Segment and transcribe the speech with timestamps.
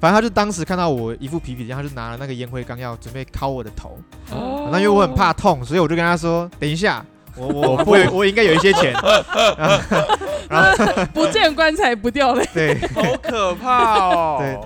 [0.00, 3.98] 反正他就当时看到我一副皮皮，然后他就拿了那个烟灰缸要准备敲我的头。
[4.32, 7.04] 哦那因为我很怕痛，所以我就跟他说：“等一下，
[7.36, 8.94] 我我我有我应该有一些钱。
[10.48, 12.48] 然后”不见棺材不掉泪。
[12.54, 14.38] 对，好可怕哦！
[14.40, 14.58] 对，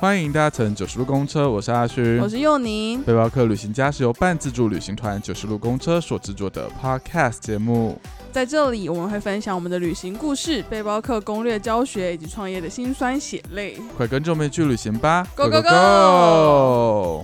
[0.00, 8.00] 欢迎搭乘九十路公车，我是阿勋，我是佑宁，背包客旅行家是由半自助旅行团九十路公车所制作的 Podcast 节目。
[8.30, 13.76] 在这里我们会分享我们的旅行故事、背包客攻略教学以及创业的辛酸血泪。
[13.96, 15.60] 快跟着我们去旅行吧 Go, go,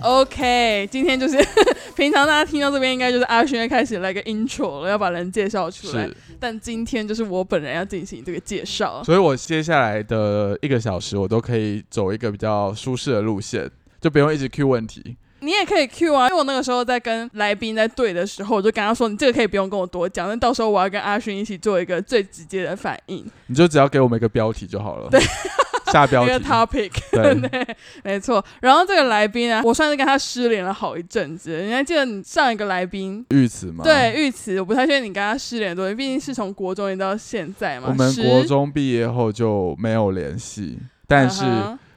[0.00, 1.36] go！OK，今天就是
[1.94, 6.10] 平常大家听到这边应该就是阿轩开始来个 intro 了，要把人介绍出来。
[6.40, 9.04] 但今天就是我本人要进行这个介绍。
[9.04, 15.16] 所以我接下来的一个小时，我都可以走一个比较舒适的路线，就不用一直 Q 问题。
[15.44, 25.08] 你也可以 Q 啊，因为我那个时候在跟来宾在对的时候，我就跟他说，你这个可以不用跟我多讲，但到时候我要跟阿勋一起做一个最直接的反应，你就只要给我们一个标题就好了。
[25.10, 25.20] 对，
[25.92, 26.46] 下标一个题。
[26.46, 26.90] topic。
[27.12, 28.44] 对， 对，没错。
[28.60, 31.62] 然后这个来宾啊，我算是跟他失联了好一阵子。
[31.62, 33.24] 你还记得你上一个来宾？
[33.30, 33.84] 玉慈吗？
[33.84, 37.88] 对，玉慈，我不太确定你跟他失联多久，毕竟是从国中一直到现在嘛。
[37.90, 41.44] 我们国中毕业后就没有联系，但是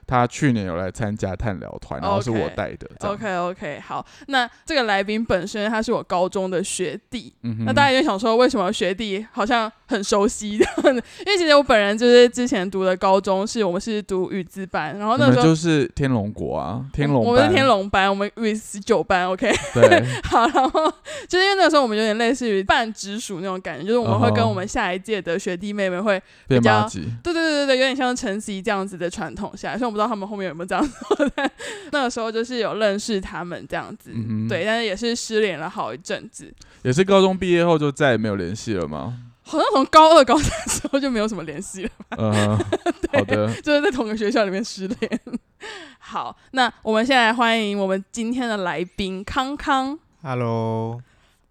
[0.07, 2.89] 他去年有来参加探聊团，然后是我带的。
[3.01, 7.33] OK OK，好，那这个来宾本身他是我高中的学弟，
[7.65, 10.51] 那大家就想说，为什么学弟好像很熟悉？
[10.51, 19.53] 因为其实我本人就是之前读的高中是我们是读语资班，然后那时候就是天龙国啊，天龙我们是天龙班，我们语十九班，OK。
[19.73, 20.91] 对， 好，然后
[21.27, 27.03] 就是因为那个时候我们有点类似于半直属那种感觉，就是我们会跟哦我们下一届的学弟妹妹会，比较对。
[27.23, 29.77] 对对对对，有点像晨曦这样子的传统下来。
[29.77, 31.51] 所以我不知道他们后面有没有这样做，但
[31.91, 39.17] 那个时候就是有认识他们这样子，嗯对，但是也是失联了好一阵子，也是高中毕业后就再也没有联系了吗？
[39.41, 41.89] 好像从高二、高三的时候就没有什么联系了，
[42.19, 42.57] 嗯哼，
[43.11, 45.21] 好的，就是在同个学校里面失联。
[45.97, 49.97] 好，那我们现在欢迎我们今天的来宾康康。
[50.21, 51.01] Hello，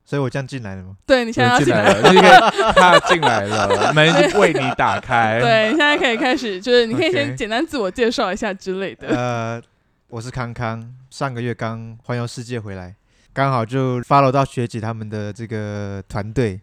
[0.07, 0.97] 所以我这样进来了吗？
[1.05, 5.41] 对你现在要进来了，你可以踏进来了，门 已经为你打开。
[5.41, 9.09] 对，你现在可以开始，就是你可以先简单自我介绍一下之类的。
[9.09, 9.63] 呃，
[10.09, 12.95] 我是康康，上个月刚环游世界回来，
[13.33, 16.61] 刚好就 follow 到学姐他们的这个团队，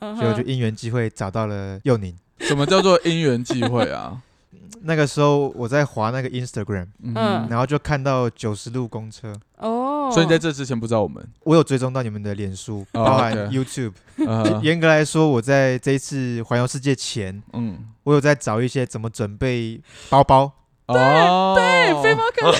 [0.00, 2.16] 嗯所以我就，因缘际会找到了佑宁。
[2.40, 4.22] 什么叫做因缘际会啊？
[4.82, 13.92] 那个时候我在滑那个 Instagram，嗯然后就看到九十路公车，哦，所以你在这之前不知道我们，我有追踪到你们的脸书，哦包含 OK YouTube。
[14.62, 19.80] 严格来说，我在这一次环游世界前，嗯，我有在找一些怎么准备
[20.10, 20.50] 包包，
[20.88, 22.52] 哦，对背包客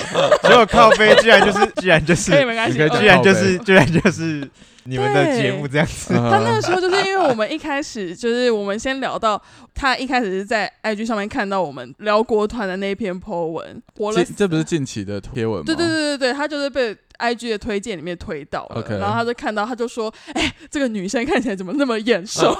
[0.47, 2.89] 结果靠背居然就是， 居然就是，可以没关系你可以。
[2.89, 4.47] 讲居然就是，居然就是
[4.83, 6.13] 你们的节目这样子。
[6.13, 9.41] 嗯他那个时候就是因为我们一开始就是我们先聊到
[9.73, 15.63] 他一开始是在 IG 上面看到我们辽国团的那篇 po 文，活了近这不是近期的贴文吗？
[15.65, 22.55] 对对对对对，他就是被 IG 的推荐里面推到了 OK 然后他就看到他就说，哎、这个女生看起来怎么那么眼熟？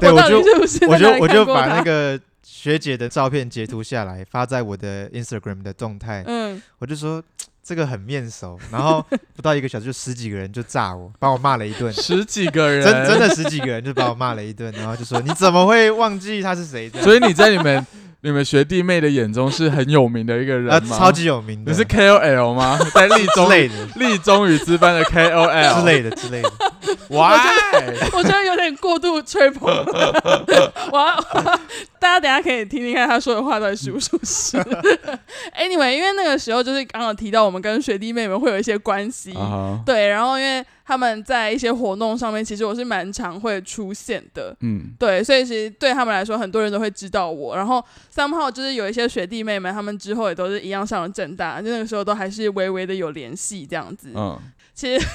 [0.00, 2.20] 对，我到底就是不是我就哪里我就把看过她那个
[2.50, 7.22] 学姐的照片截图下来，发在我的 Instagram 的动态，嗯，我就说
[7.62, 9.04] 这个很面熟，然后
[9.36, 11.92] 不到一个小时就十几个人就炸我，把我骂了一顿。
[11.92, 16.88] 十几个人，真真的十几个人就把我骂了一顿，然后就说你怎么会忘记他是谁？
[17.02, 17.86] 所以你在你们
[18.20, 20.98] 你们学弟妹的眼中是很有名的一个啊，人吗？
[20.98, 22.76] 超级有名的，你是 KOL 吗？
[22.92, 26.50] 在立之中类的立中语资班的 KOL 之类的之类的。
[27.08, 27.38] Why？
[28.12, 29.68] 我觉得有点过度吹捧。
[30.90, 31.16] 我要
[32.00, 34.56] 大家等下可以听听看他说的话到底属不属实。
[35.56, 39.32] anyway，因为那个时候就是刚好提到我们跟学弟妹们会有一些关系。
[39.86, 44.56] 对，然后因为他们在一些活动上面，其实我是蛮常会出现的。
[44.60, 47.54] 嗯，对，所以其实对他们来说，很多人都会知道我。
[47.54, 54.10] 然后三号就是有一些学弟妹们，他们之后也都是一样上了正大，就那个时候都还是微微的有联系这样子。
[54.16, 54.40] 嗯，
[54.72, 55.06] 其实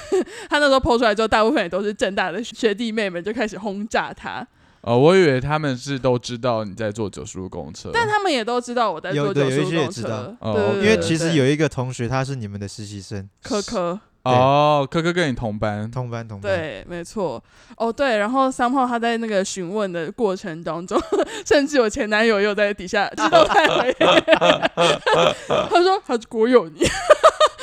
[0.47, 4.47] 他那时候抛出来之后，大部分也都是正大的学弟妹们就开始轰炸他，
[4.81, 10.37] 哦，我以为他们是都知道你在做九十路公车，但他们也都知道我在有做九十路公车
[10.75, 16.51] 因为其实有一个同学他是你们的实习生，科科，哦，科科跟你同班，同班同班。
[16.51, 17.43] 对，没错，
[17.77, 20.99] 哦对，然后三炮他在那个询问的过程当中，
[21.45, 26.81] 甚至我前男友也有在底下知道他回，他说他是国有你。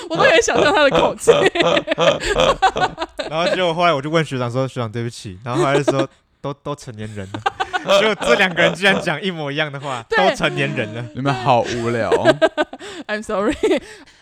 [0.08, 1.30] 我都可以想象他的口气，
[3.30, 6.08] 然后结果后来我就问学长说：“学长，对不起。”然后后来就说
[6.42, 11.04] ：“都 都成年人了，就这两个人居然讲一模一样的话，都成年人了。
[11.14, 12.10] 你们好无聊。
[13.06, 13.54] I'm sorry，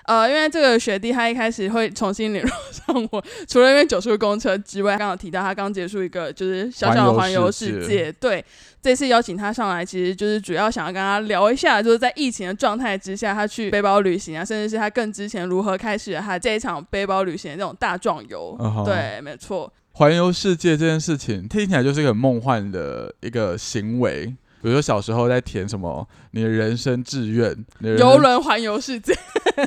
[0.09, 8.43] 呃，因为这个学弟他一开始会重新联络上我，除了因为九叔公车之外，刚好提到他刚结束一个就是小小的环游世界对，
[8.81, 18.57] 这次邀请他上来，其实就是主要想要跟他聊一下，就是在疫情的状态之下，他去背包旅行啊，甚至是他更之前如何开始了他这一场背包旅行的这种大壮游。
[18.87, 24.35] 对，没错，环游世界这件事情听起来就是一个很梦幻的一个行为。
[24.61, 27.57] 比如说小时候在填什么你的人生志愿，
[27.97, 29.17] 游轮环游世界，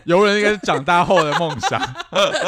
[0.06, 1.82] 游轮应该是长大后的梦想，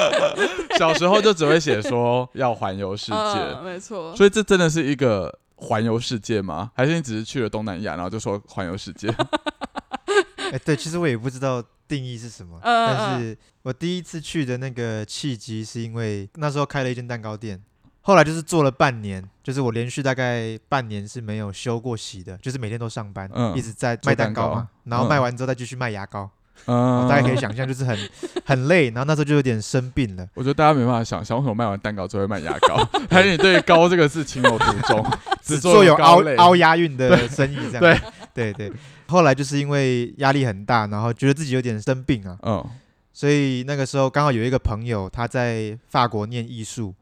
[0.78, 4.16] 小时候就只会写说要环游世界，嗯，没错。
[4.16, 6.72] 所以这真的是一个环游世界吗？
[6.76, 9.08] 还是你只是去了东南亚，然后就说环游世界？
[10.52, 17.60] 哎，对，其实我也不知道定义是什么，但是我第一次去的那个契机是因为那时候开了一间蛋糕店，
[18.02, 26.30] 后来就是做了半年，就是我连续大概半年是没有休过息的，就是每天都上班，嗯一直在卖蛋糕嘛，然后嗯卖完之后再继续卖牙膏，
[26.66, 27.08] 嗯。
[27.08, 27.98] 大家可以想象就是很
[28.46, 32.78] 很累，然后那时候就有点生病了，我觉得大家没办法想象，为什么卖完蛋糕之后会卖牙膏？
[33.10, 35.06] 还是你对“高”这个事情有独钟，
[35.44, 38.00] 只做有凹凹押韵的生意这样，对。
[38.34, 38.74] 对对。
[39.08, 42.66] 后来就是因为压力很大，然后觉得自己有点生病啊，嗯。
[43.12, 46.96] 所以那个时候刚好有一个朋友他在法国念艺术，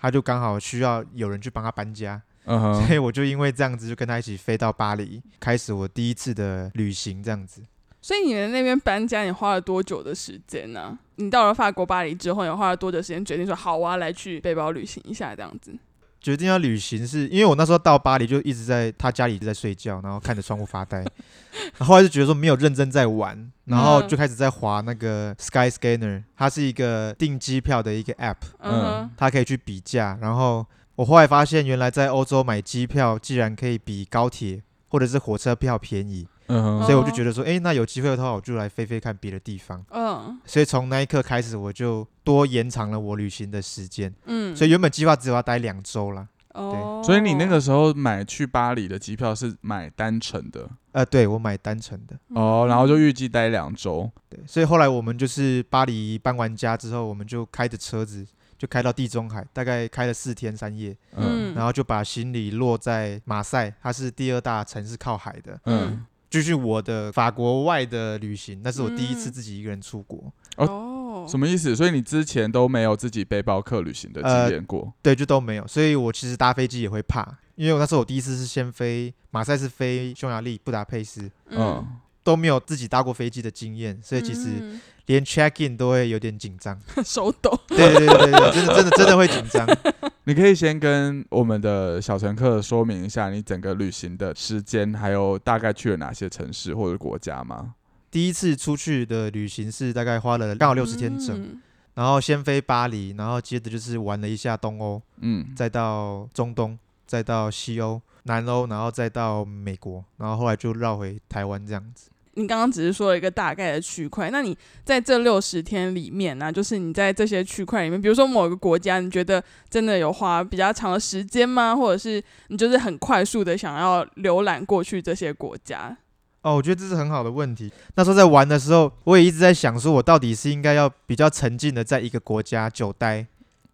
[0.00, 2.86] 他就刚好需要有人去帮他搬家，嗯哼。
[2.86, 7.60] 所以我就因为这样子就跟他一起飞到巴黎，开始我第一次的旅行这样子。
[8.00, 15.72] 所以你们那边搬家，你花了多久的时间呢、你到了法国巴黎之后，你花了多久时间决定说好，我要来去背包旅行一下这样子？
[16.20, 20.98] 决定要旅行是因为我那时候到巴黎就一直在他家里一直在睡觉，然后看着窗户发呆，
[21.78, 30.18] 然后后来就觉得说没有认真在玩，然后就开始在划那个 Sky Scanner，它是一个订机票的一个 app，嗯，它可以去比价。
[30.20, 30.66] 然后
[30.96, 39.84] 我后来发现，原来在欧洲买机票竟然可以比高铁或者是火车票便宜，嗯所以我就觉得说，诶，那有机会的话，我就来飞飞看别的地方。
[39.90, 44.12] 嗯所以从那一刻开始，我就多延长了我旅行的时间。
[44.26, 46.26] 嗯，所以原本计划只有要待两周啦。
[46.54, 52.18] 哦，所以你那个时候买去巴黎的机票是买单程的呃，对我买单程的。
[52.34, 54.10] 哦，然后就预计待两周。
[54.28, 65.60] 对，所以后来我们就是巴黎搬完家之后，我们就开着车子就开到地中海，大概开了四天三夜，嗯嗯然后就把行李落在马赛，它是第二大城市靠海的。
[65.66, 70.32] 嗯，继续我的法国外的旅行，那是我第一次嗯自己一个人出国。
[70.56, 71.74] 哦，什么意思？
[71.74, 74.92] 所以你之前都没有自己背包客旅行的经验过？
[75.02, 81.86] 对，就都没有，所以我其实搭飞机也会怕，因为我那时候我第一次是先飞马赛，是飞匈牙利布达佩斯，嗯，
[82.22, 86.80] 都没有自己搭过飞机的经验，所以其实嗯连 check in 都会有点紧张。
[87.04, 89.66] 手抖，对对对对对，真的真的真的会紧张。
[90.24, 97.74] 你可以先跟我们的小乘客说明一下你整个旅行的时间，还有大概去了哪些城市或者国家吗？
[98.10, 101.60] 第一次出去的旅行是大概花了刚好六十天整，嗯
[101.94, 112.08] 然后先飞巴黎，然后接着就是玩了一下东欧，嗯，再到中东，再到西欧、南欧，然后再到美国，然后后来就绕回台湾这样子。
[112.38, 121.74] 你刚刚只是说了一个大概的区块，那你在这六十天里面呢、就是你在这些区块里面，比如说某个国家，你觉得真的有花比较长的时间吗？
[121.74, 125.96] 或者是你就是很快速的想要浏览过去这些国家？
[126.42, 127.70] 哦，我觉得这是很好的问题。
[127.96, 133.26] 那时候在玩的时候，我也一直在想，说我到底是应该要比较沉浸的在一个国家久待，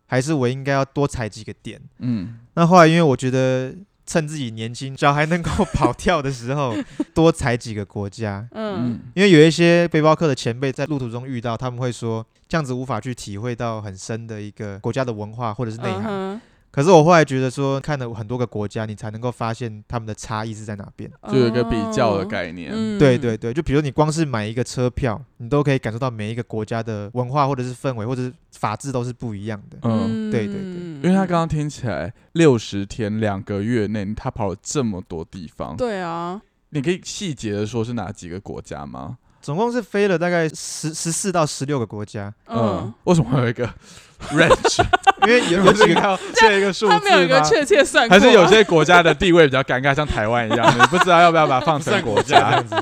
[0.06, 1.78] 还是我应该要多踩几个点？
[1.98, 3.74] 嗯，那后来因为我觉得
[4.06, 6.74] 趁自己年轻，小孩能够跑跳的时候，
[7.14, 8.46] 多踩几个国家。
[8.52, 16.04] 嗯因为有一些背包客的前辈在路途中遇到，他们会说这样子无法去体会到很深的一个国家的文化或者是内涵。
[16.06, 16.40] 嗯
[16.74, 21.08] 可是我后来觉得说，看了很多个国家，你才能够发现他们的差异是在哪边。
[21.22, 22.72] 哼就有一个比较的概念。
[22.74, 29.78] 嗯对对对，就比如你光是买一个车票，你都可以感受到每一个国家的文化或者是氛围或者是法治都是不一样的。
[29.82, 30.62] 嗯，对对对
[31.02, 39.18] 因因为他刚刚听起来六十天两个月内他跑了这么多地方，对啊，你可以细节的说是哪几个国家吗？
[39.44, 43.68] 总共是飞了大概十十四到十六个国家，嗯，为什么会有一个
[44.32, 44.82] range？
[45.26, 47.38] 因为有有几个要 这一个数字他没有一个？
[47.42, 52.66] 确切算啊，还是有些国家的地位比较尴尬，像台湾一样， 你不知道要不要把它放成国家这样。
[52.66, 52.74] 子。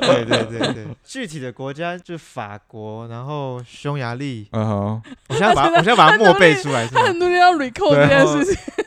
[0.00, 7.00] 对对对对，具体的国家就法国，然后匈牙利，嗯哼，我现在把我现在把它默背出来是吗？
[7.02, 8.44] 他很努力要 recall 这件事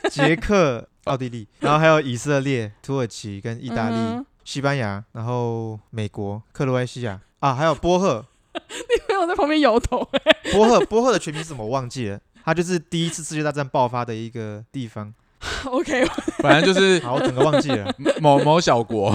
[0.10, 3.96] 情，捷克、奥地利，然后还有以色列、土耳其跟意大利、
[4.43, 8.25] 西班牙，然后美国、克罗埃西亚啊，还有波赫。
[8.53, 10.07] 你没有在旁边摇头，
[10.53, 15.12] 波赫波赫的全名是什么我忘记了，它就是第一次世界大战爆发的一个地方。
[15.65, 16.05] OK，
[16.38, 19.12] 反正就是好，我整个忘记了，某某小国。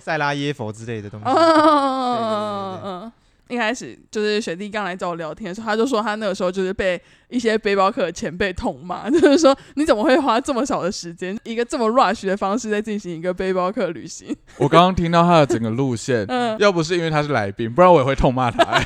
[0.00, 1.26] 塞拉耶佛之类的东西。
[1.26, 3.12] 嗯嗯，
[3.48, 14.34] 一开始就是学弟刚来找我聊天的时候，他就说他那个时候就是被一些背包客的前辈痛骂， 就是说你怎么会花这么少的时间，一个这么 rush 的方式在进行一个背包客旅行？
[14.58, 18.84] 我刚刚听到他的整个路线，嗯，要不是因为他是来宾，不然我也会痛骂他、欸。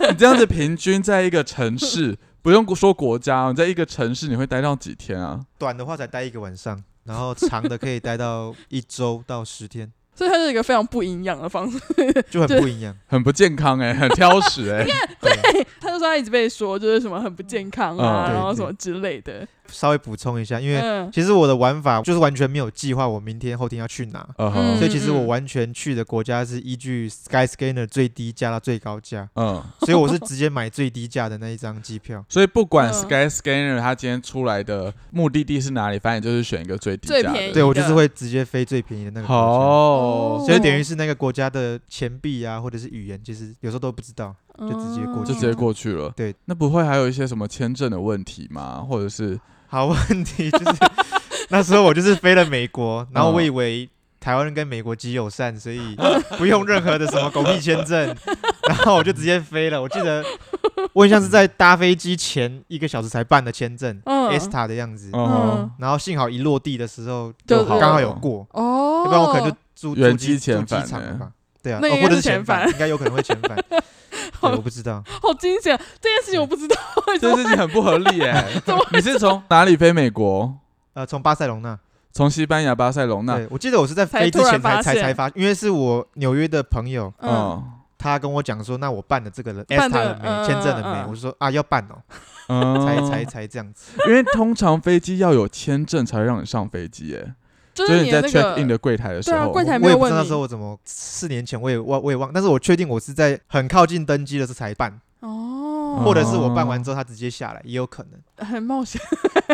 [0.10, 5.40] 你这样子平均在一个城市，不用说国家，你在一个城市你会待到几天啊？
[5.58, 11.78] 短的话才待一个晚上，然后长的可以待到一周到十天，所以它是一个非常不营养的方式。
[12.30, 12.94] 就很不营养。
[13.06, 14.84] 很不健康哎、很挑食 哎、
[15.18, 19.48] 对，他就说他一直被说就是什么很不健康啊，嗯然后什么之类的。
[19.70, 24.28] 稍微补充一下，因为嗯其实我的玩法就是完全没有计划，我明天后天要去哪。
[24.78, 32.24] 所以其实我完全去的国家是依据 Skyscanner 最低价到最高价，嗯，所以我是直接买最低价的那一张机票。
[32.28, 37.22] 所以不管嗯 Sky Scanner 它今天出来的目的地是哪里，反正就是选一个最低价的。
[37.22, 39.42] 最便宜对我就是会直接飞最便宜的那个国家。
[39.42, 44.34] 哦，所以等于是那个国家的钱币啊，或者是语言，其实有时候都不知道。
[44.60, 46.12] 就直接过去就直接过去了。
[46.16, 48.84] 对，那不会还有一些什么签证的问题吗？
[48.86, 50.64] 或者是 好问题就是
[51.48, 53.88] 那时候我就是飞了美国，然后我以为
[54.18, 55.96] 台湾人跟美国极友善，所以
[56.36, 58.14] 不用任何的什么狗屁签证，
[58.68, 59.80] 然后我就直接飞了。
[59.80, 60.24] 我记得
[60.92, 65.10] 我很像是在搭飞机前一个小时才办的签证嗯，ESTA 的样子。
[65.14, 71.30] 嗯，然后幸好一落地的时候刚好有过，哦，要不然我可能就租原住机场了吧。
[71.62, 73.56] 对啊，那应该哦或者是是遣返应该有可能会遣返。
[74.40, 75.02] 对，我不知道。
[75.22, 76.76] 好惊险，这件事情我不知道，
[77.20, 78.46] 这件事情很不合理哎。
[78.92, 80.54] 你是从哪里飞美国？
[80.94, 81.78] 呃，从巴塞隆那，
[82.12, 83.40] 从西班牙巴塞隆那。
[83.50, 89.98] 我记得我是在飞之前才才才发，因为是我纽约的朋友，嗯，嗯他跟我讲说，那我办了这个人办没？
[90.22, 91.04] 嗯签证了没？
[91.08, 92.00] 我就说啊，要办哦，
[92.48, 93.92] 嗯，才才才这样子。
[94.08, 97.34] 因为通常飞机要有签证才会让你上飞机哎，
[97.74, 108.46] 就就是是你在 check in 的柜台的时候，对啊柜台没我也不知有问那时候我怎么四年前我也忘我也忘，但是我确定我是在很靠近登机的时候才办，哦，或者是我办完之后他直接下来，也有可能。
[108.46, 109.00] 很冒险，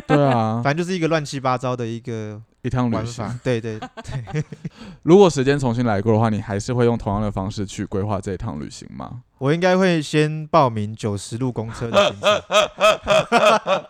[0.07, 3.41] 对啊， 反正就是一个乱七八糟的一个一趟旅行。
[3.43, 3.61] 对。
[3.61, 4.45] 对对，
[5.03, 9.23] 如果时间重新来过的话，你还是会用同样的方式去规划这一趟旅行吗？
[9.39, 13.85] 我应该会先报名九十路公车的行程。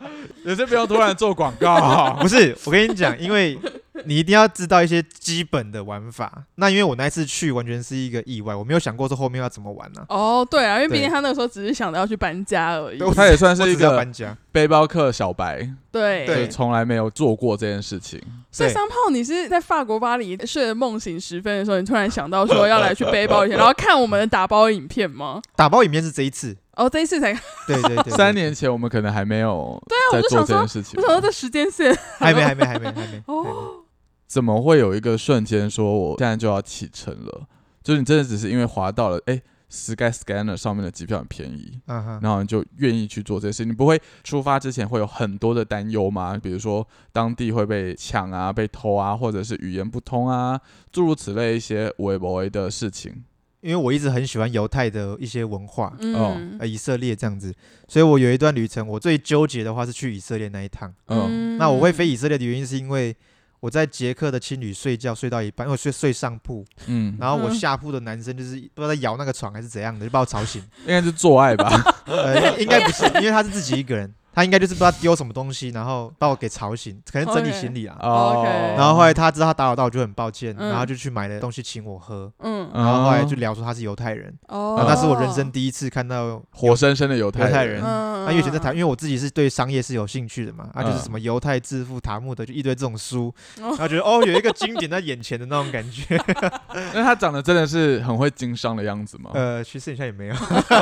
[0.45, 2.17] 也是不要突然做广告。
[2.21, 3.59] 不是，我跟你讲，因为
[4.05, 6.45] 你一定要知道一些基本的玩法。
[6.57, 14.37] 那因为我那一次去完全是一个意外，我没有想过说后面要怎么玩呢、哦，对啊，因为毕对竟他那个时候只是想着要去搬家而已他也算是一个搬家。
[14.53, 18.19] 背包客小白，对对从来没有做过这件事情。
[18.19, 25.36] 对所以三炮，你是在法国巴黎睡得梦醒时分的时候，你突然想到说要来去背包一下， 然后看我们的打包影片吗？
[25.55, 27.33] 打包影片是这一次，哦，这一次才，
[27.67, 31.07] 对对对对，三年前我们可能还没有对啊，在做我就想说，这件事情我。
[31.07, 33.23] 想说这时间线，还没还没还没还没。
[33.27, 33.85] 哦，
[34.27, 37.47] 怎么会有一个瞬间说我现在就要启程了？
[37.83, 46.37] 就是你真的只是因为滑到了哎、Sky Scanner 上面的机票很便宜，嗯哼，然后你就愿意去做这些事，你不会出发之前会有很多的担忧吗？
[46.37, 53.25] 比如说当地会被抢啊、被偷啊，或者是语言不通啊，诸如此类一些微博的事情。
[53.61, 57.53] 因为我一直很喜欢犹太的一些文化，嗯呃，以色列这样子，
[57.89, 60.93] 所以我有一段旅程，我最纠结的话是去以色列那一趟。
[61.09, 63.17] 嗯那我会飞以色列的原因是因为
[63.61, 70.63] 我在捷克的青旅睡觉睡到一半，因为我睡睡上铺，嗯，然后我嗯下铺的男生就是不知道在摇那个床还是怎样的，就把我吵醒。
[70.85, 71.69] 应该是做爱吧？
[72.07, 77.97] 呃，应该不是，因为他是自己一个人，他应该就是不知道丢什么东西，然后把我给吵醒，可能整理行李啊。
[78.03, 78.45] 哦。
[78.77, 82.31] 然后后来他知道他打扰到我，就很抱歉，嗯然后就去买了东西请我喝。
[82.41, 84.75] 嗯，然后后来哦就聊说他是犹太人，哦。
[84.77, 87.83] 然后那是我人生第一次看到活生生的犹犹太太人。
[87.83, 93.71] 嗯，那以前在台，因为我自己是对商业是有兴趣的嘛，啊，就是嗯什么犹太致富、塔木德，就一堆这种书，哦。
[93.71, 96.23] 然后觉得哦，有一个经典在眼前的那种感觉。
[96.93, 99.31] 那他长得真的是很会经商的样子吗？
[99.33, 100.35] 呃，其实好像也没有，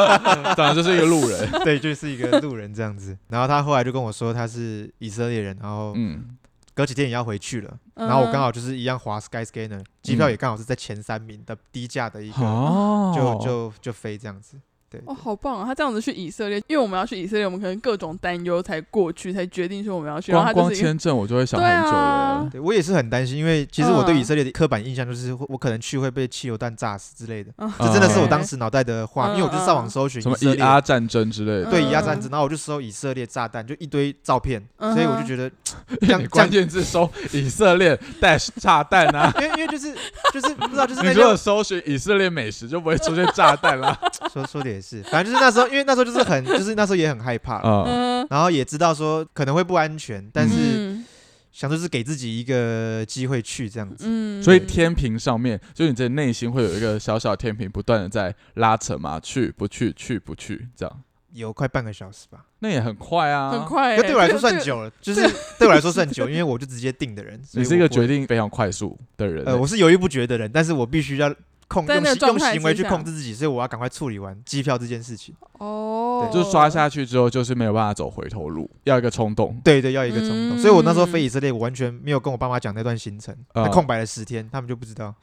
[0.56, 1.48] 长得就是一个路人。
[1.62, 3.16] 对，就是一个路人这样子。
[3.28, 6.36] 然后他后来就跟我说他是以色列人，然后嗯，
[6.74, 7.78] 隔几天也要回去了。
[7.94, 14.58] 嗯然后我刚好就是一样滑 Skyscanner，机票也刚好是在前三名的低价的一个，哦，就就就飞这样子。
[14.94, 15.64] 对，哦，好棒啊！
[15.66, 20.30] 他这样子去以色列，因为我们要去以色列，我们可能各种担忧才过去，才决定说我们要去。
[20.30, 22.48] 然后光光签证我就会想很久了啊。
[22.52, 35.50] 对我也是很担心，因为其实我对嗯以色列的刻板印象就是我可能去会被汽油弹炸死之类的，嗯这真的是我嗯当时脑袋的画面，因为我就上网搜寻什么以阿战争之类的，对嗯以阿战争，然后我就搜以色列炸弹，就一堆照片，嗯所以我就觉得
[36.00, 39.92] 这样关键字搜以色列 dash 炸弹啊，因为因为就是
[40.32, 43.98] 就是不知道就是那你如果搜寻以色列美食就不会出现炸弹啦。
[44.32, 51.04] 说说的也是，反正就是那时候，因为那时候就是很，就是那时候也很害怕，嗯，嗯，然后也知道说可能会不安全，但是嗯
[51.50, 54.04] 想说是给自己一个机会去这样子。
[54.06, 63.64] 嗯所以天平上面，就你这内心会有一个小小天平，不断的在拉扯嘛，去不去，去不去，这样，有快半个小时吧，那也很快啊，很。
[63.64, 64.38] 快欸，对我来说。
[64.38, 65.22] 算久了，就是
[65.58, 67.40] 对我来说算久，因为我就直接定的人。
[67.52, 71.32] 你是一个决定非常快速的人欸，呃，我是犹豫不决的人，但是我必须要
[71.74, 75.34] 控在那个用行用态行为去下控制自己，所以我要赶快处理完机票这件事情。
[75.58, 79.58] 哦，就是刷下去之后，就是没有办法走回头路，要一个冲动。
[79.64, 80.56] 对对，要一个冲动。
[80.56, 85.14] 嗯所以我那时候飞以色列，我完全没有跟我爸妈讲那段行程，嗯那空白了十天，他们就不知道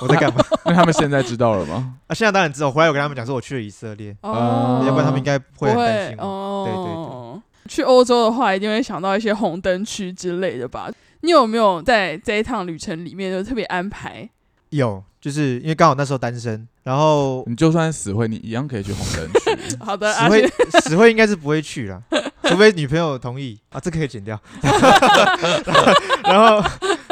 [0.00, 0.44] 我在干嘛。
[0.64, 1.96] 那他们现在知道了吗？
[2.08, 6.24] 啊，现在当然知道，回来我跟他们讲说我去了以色列，哦，要不然他们应该不会很担心我。
[6.24, 10.90] 哦，对对去欧洲的话，一定会想到一些红灯区之类的吧？
[11.20, 14.28] 你有没有在这一趟旅程里面就特别安排？
[14.70, 19.76] 有，就是因为刚好那时候单身，然后你就算死会，你一样可以去红灯区。
[19.84, 20.48] 好的，死会，
[20.82, 22.02] 死会应该是不会去了，
[22.44, 24.40] 除非女朋友同意啊，这可以剪掉。
[26.24, 26.62] 然后，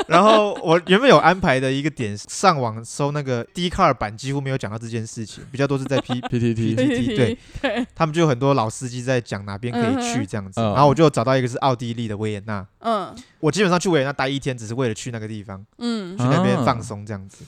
[0.08, 13.14] 然后我原本有安排的一个点，上网搜那个 d 卡尔版，几乎没有讲到这件事情，比较多是在 P PTT，对对，他们就有很多老司机在讲哪边可以去这样子，嗯然后我就找到一个是奥地利的维也纳，嗯。
[13.40, 16.16] 我基本上去维也纳待一天，只是为了去那个地方，嗯。
[16.16, 17.44] 去那边啊放松这样子。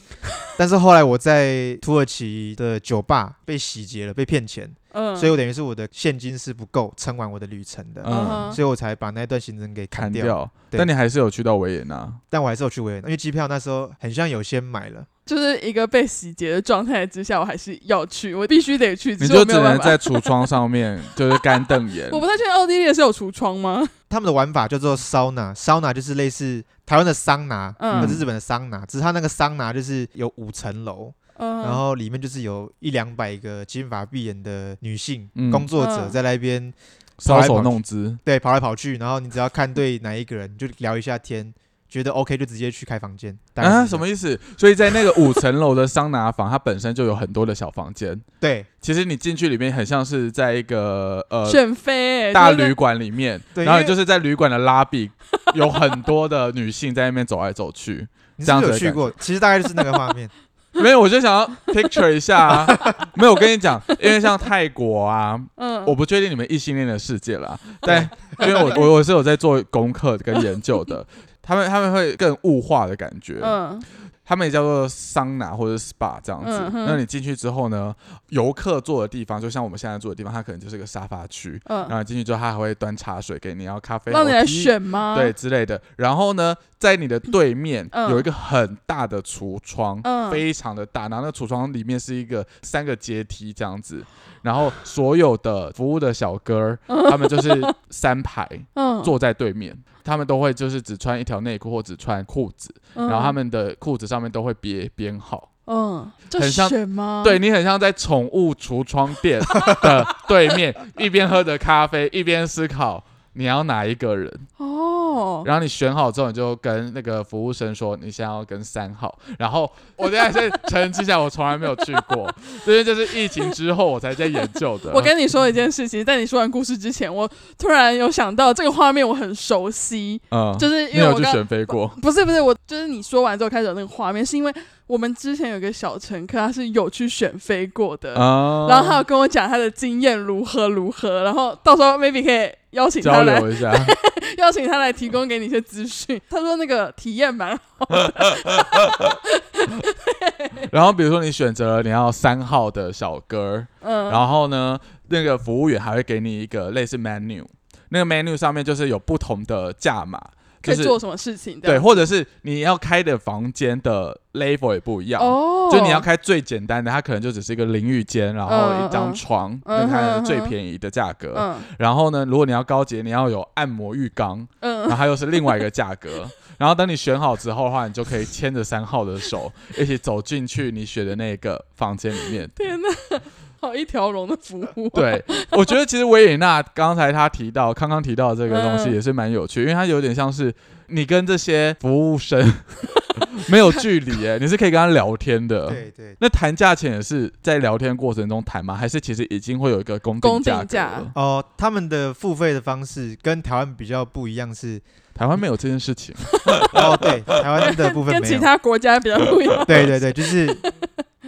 [0.56, 10.22] 但是后来我在土耳其的酒吧被洗劫了，被骗钱，嗯，所以我等于是我的现金是不够撑完我的旅程的，嗯所以我才把那段行程给砍掉。
[10.22, 10.50] 砍掉。
[10.70, 19.78] 但你还是有去到维也纳，但我还是有去维也纳，因为机票那时候很像有先买了，就是一个被洗劫的状态之下，我还是要去，我必须得去，你就只能。
[19.78, 22.20] 在橱窗上面 就是干瞪眼我。
[22.20, 23.82] 不太确定奥地利是有橱窗吗？
[24.10, 36.72] 他们的玩法叫做 sauna，sauna 就是类似台湾的桑拿，嗯或者日本的桑拿，只是它那个桑拿就是有五层楼，嗯，然后里面就是有一两百个金发碧眼的女性、嗯工作者嗯在那边
[37.18, 41.52] 搔首弄姿，对跑来跑去，然后你只要看对哪一个人，你就聊一下天，
[41.88, 43.36] 觉得 OK 就直接去开房间。
[43.54, 44.38] 啊，什么意思？
[44.56, 48.20] 所以在那个五层楼的桑拿房，它本身就有很多的小房间。
[48.38, 55.10] 对其实你进去里面很像是在一个呃选妃欸大旅馆里面，然后你就是在旅馆的拉比，
[55.54, 58.06] 有很多的女性在那边走来走去。
[58.38, 59.12] 你这是不是有去过？
[59.18, 60.30] 其实大概就是那个画面。
[60.80, 62.66] 没有，我就想要 picture 一下啊。
[63.16, 68.08] 没有，我跟你讲，因为像泰国啊，嗯，我不确定你们异性恋的世界啦，但
[68.40, 71.04] 因为我我 我是有在做功课跟研究的，
[71.42, 73.80] 他们他们会更物化的感觉，嗯
[74.28, 76.50] 他们也叫做桑拿或者 SPA 这样子。
[76.52, 77.96] 嗯哼那你进去之后呢，
[78.28, 81.58] 游客坐的地方，就像我们现在坐的地方，它可能就是个沙发区。
[81.64, 85.16] 然嗯，后你进去之后，他还会端茶水给你，然后咖啡让你来选吗？
[85.16, 85.80] 对，之类的。
[85.96, 91.08] 然后呢，在你的对面嗯有一个很大的橱窗，嗯非常的大。
[91.08, 94.04] 然后那个橱窗里面是一个三个阶梯这样子，
[94.42, 96.78] 然后所有的服务的小哥儿，
[97.10, 97.50] 他们就是
[97.88, 99.74] 三排 嗯，坐在对面。
[100.08, 105.50] 他们都会就是只穿一条内裤或只穿裤子，嗯，然后他们的裤子上面都会别编号。
[105.66, 107.20] 嗯，就很像吗？
[107.22, 109.38] 对你很像在宠物橱窗店
[109.82, 113.04] 的对面，一边喝着咖啡，一边思考
[113.38, 114.28] 你要哪一个人。
[114.56, 119.16] 哦，然后你选好之后，你就跟那个服务生说你想要跟三号。
[119.38, 122.28] 然后我现在是澄清一下，我从来没有去过，
[122.66, 124.90] 因为这是疫情之后我才在研究的。
[124.92, 131.86] 我跟你说一件事情，在你说完故事之前，我突然有想到这个画面，我很熟悉，嗯，就是因为我去选飞过？
[132.02, 134.52] 不是不是，我就是你说完之后开始有那个画面，是因为
[134.88, 143.72] 我们之前有个小乘客，他是有去选飞过的，啊，然后他有跟我讲他的经验如何如何，然后到时候 maybe 可以邀请他交来流一下。
[144.38, 146.20] 邀请他来提供给你一些资讯。
[146.30, 147.86] 他说那个体验蛮好，
[150.72, 157.44] 然后比如说你选择了你要三号的小哥，嗯，然后呢，那个服务员还会给你一个类似 menu，
[157.90, 160.20] 那个 menu 上面就是有不同的价码，
[160.68, 161.60] 就是做什么事情？
[161.60, 165.22] 对，或者是你要开的房间的 level 也不一样。
[165.22, 171.34] 哦，就你要开最简单的，它可能就只是一个淋浴间，然后一张床，嗯那看嗯最便宜的价格。
[171.36, 176.28] 嗯然后呢，如果你要高级，你要有按摩浴缸，然嗯后它又是另外一个价格。
[176.58, 182.50] 然后等你选好之后的话，你就可以牵着三号的手，一起走进去你选的那个房间里面。
[182.56, 183.20] 天哪，
[183.60, 190.54] 好一条龙的服务，， 对，我觉得其实维也纳刚才他提到，康康提到的这个东西嗯也是蛮有趣，因为它有点像是
[190.88, 192.52] 你跟这些服务生
[193.48, 195.66] 没有距离，哎，你是可以跟他聊天的。
[195.68, 198.74] 对对，那谈价钱也是在聊天过程中谈吗？
[198.74, 201.02] 还是其实已经会有一个公公定价？
[201.14, 204.80] 哦，他们的付费的方式跟台湾比较不一样是，
[205.14, 206.14] 台湾没有这件事情，
[206.74, 208.42] 哦，对，台湾的部分跟其没有。
[208.42, 209.64] 他国家比较不一样。
[209.66, 210.46] 对对对，就是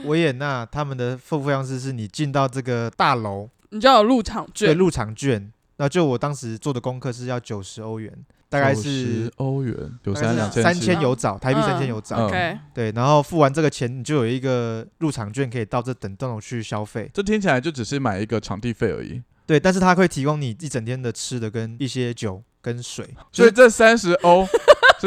[0.05, 5.53] 维也纳他们的付费方式是你进到这个大楼，你就要有入场券，对入场券。
[5.77, 8.13] 那就我当时做的功课是要九十欧元，
[8.51, 12.17] 大概是90欧元，九大概是三两千三千有找，台币三千有找。
[12.17, 17.11] 嗯 OK，对，然后付完这个钱，你就有一个入场券可以到这等栋楼去消费。
[17.15, 19.23] 这听起来就只是买一个场地费而已。
[19.47, 24.47] 对，但是它会提供你一整天的吃的跟一些酒跟水，所以这三十欧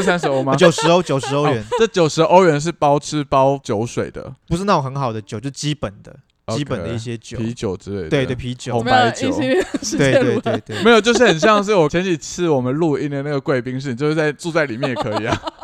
[0.01, 0.55] 是三十欧吗？
[0.55, 6.15] 九十欧九十欧元哦，这九十欧元是包吃包酒水的，不是那种很好的酒，就基本的
[6.53, 8.09] 基本的一些酒，啤酒之类的。
[8.09, 10.83] 对对，啤酒红，白酒对对对对。
[10.83, 15.41] 没有，就是很像是我前几次我们录音的那个贵宾室，就是在住在里面也可以啊。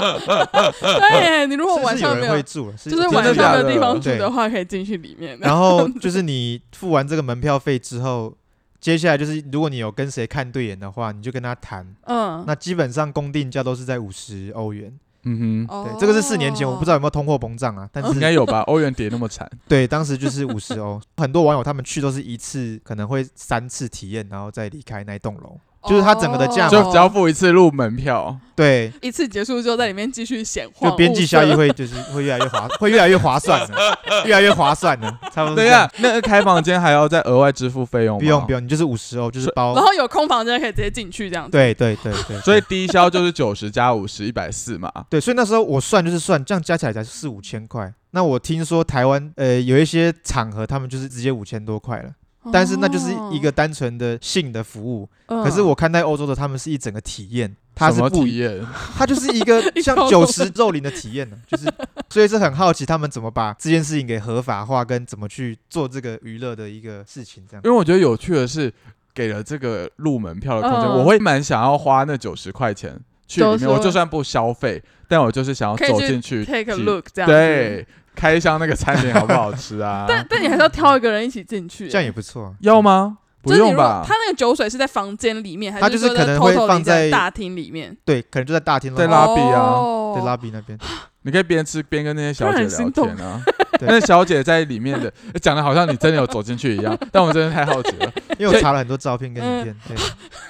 [0.80, 5.38] 对，你如果晚上没有人会住了，就是晚上真的假的的地方住的话，可以进去里面。
[5.42, 8.34] 然后 就是你付完这个门票费之后，
[8.80, 11.86] 接下来就是如果你有跟谁看对眼的话，你就跟他谈。
[12.04, 14.98] 嗯，那基本上公定价都是在五十欧元。
[15.24, 18.62] 嗯哼，哦对，这个是四年前，我不知道有没有通货膨胀啊，但是应该有吧？
[18.62, 21.00] 欧元跌那么惨， 对，当时就是五十欧。
[21.18, 25.60] 很多网友他们去都是一次可能会三次体验，然后再离开那一栋楼。
[25.88, 28.38] 就是它整个的价就只要付一次入门票。
[28.56, 35.70] 对，一次结束之后，在里面继续显晃，就边际效益会就是 会越来越划，会越来越划算的，越来越划算的，差不多是等一。
[35.70, 38.20] 下，那个开房间还要再额外支付费用吗？
[38.20, 39.82] 不用不用，你就是五十欧，就是是包然。
[39.82, 41.52] 后有空房间可以直接进去这样子。
[41.52, 44.92] 对对对对，所以低消就是九十加五十，一百四嘛。
[45.10, 47.94] 对，所以那时候我算就是算，这样加起来才四五千块。
[48.12, 52.10] 那我听说台湾呃有一些场合，他们就是直接五千多块了，
[52.52, 55.08] 但是那就是一个单纯的性的服务。
[55.28, 58.66] 哦，可是我看待欧洲的，他们是一整个体验，它什么是不体验？
[58.98, 61.72] 它就是一个 像九十肉林的体验呢，就是
[62.10, 67.62] 所以是很好奇他们怎么把这件事情给合法化，跟怎么去做这个娱乐的一个事情，这样。
[67.64, 68.74] 因为我觉得有趣的是，
[69.14, 77.30] 给了这个入门票的空间，嗯我会蛮想要花那九十块钱去里面，我就算不消费，但我就是想要走进去 take a look 这样。
[77.30, 77.86] 对，
[78.20, 80.04] 开箱那个餐点好不好吃啊？
[80.10, 82.54] 但但你还是要挑一个人一起进去，这样也不错啊。
[82.60, 83.18] 要吗？
[83.42, 84.14] 不就是你如果用吧他？
[84.16, 90.78] 那个酒水是在房间里面，还它就是说可能会偷偷地放在在大厅里面，对，可能就在大厅在拉拉比啊哦对拉比那边。
[91.22, 93.42] 你可以边吃边跟那些小姐聊天啊。
[93.78, 99.98] 对 那小姐在里面的讲的好像你真的有走进去一样， 但我真的太好奇了，因为我查了很多照片跟影片，对，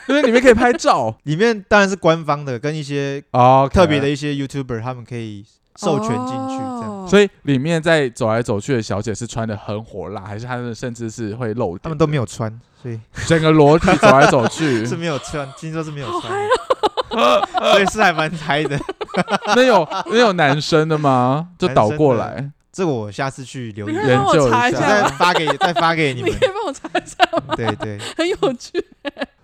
[0.08, 5.46] 因为里面可以拍照里面当然是官方的，跟一些哦，特别的一些 YouTuber 他们可以
[5.80, 6.84] 授权进去这样。
[6.84, 11.80] 哦所以里面在走来走去的小姐是穿的很火辣，还是她们甚至是会露点？
[11.82, 16.32] 他们都没有穿，所以整个裸体走来走去 是，没有穿，听说是没有穿
[17.10, 18.80] 的， 所以是还蛮嗨的。
[19.56, 21.48] 那有那有男生的吗？
[21.58, 26.36] 就倒过来，这个我下次去留研究一查一下再发给再发给你们你。
[26.36, 27.56] 可以帮我查一下吗？
[27.56, 28.86] 对对，很有趣。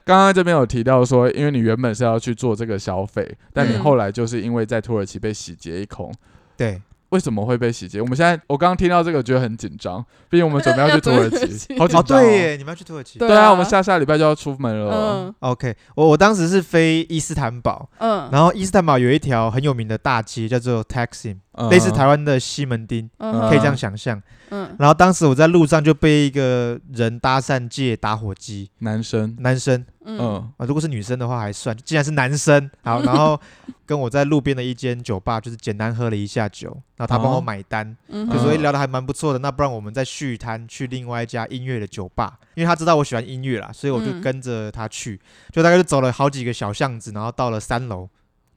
[0.06, 6.14] 刚刚这边有提到说，因为你原本是要去做这个消费，但你嗯后来就是因为在土耳其被洗劫一空。
[6.56, 8.00] 对，为什么会被洗劫？
[8.00, 13.18] 我们现在我刚刚听到这个觉得很紧张，毕竟我们准备要去土耳其， 好紧张、对耶，你们要去土耳其。
[13.18, 14.94] 对啊，我们下下礼拜就要出门了。
[14.94, 21.70] 嗯 OK，我我当时是飞伊斯坦堡，嗯，然后伊斯坦堡有一条很有名的大街叫做 Taksim，嗯。
[21.70, 24.22] 类似台湾的西门町，嗯可以这样想象。
[24.50, 24.76] 嗯。
[24.80, 29.86] 然后当时我在路上就被一个人搭讪借打火机，男生，男生。
[30.06, 30.18] 嗯。
[30.20, 30.52] 嗯。
[30.58, 33.40] 啊，如果是女生的话还算，既然是男生，好， 然后
[33.86, 44.22] 跟我在路边的一间酒吧就是简单喝了一下酒，然后他帮我哦买单，嗯就说诶嗯聊得还蛮不错的，那不然我们再续摊去另外一家音乐的酒吧，因为他知道我喜欢音乐啦，所以我就嗯。
[44.26, 45.20] 跟着他去，
[45.52, 48.10] 就大概就走了好几个小巷子，然后到了三楼。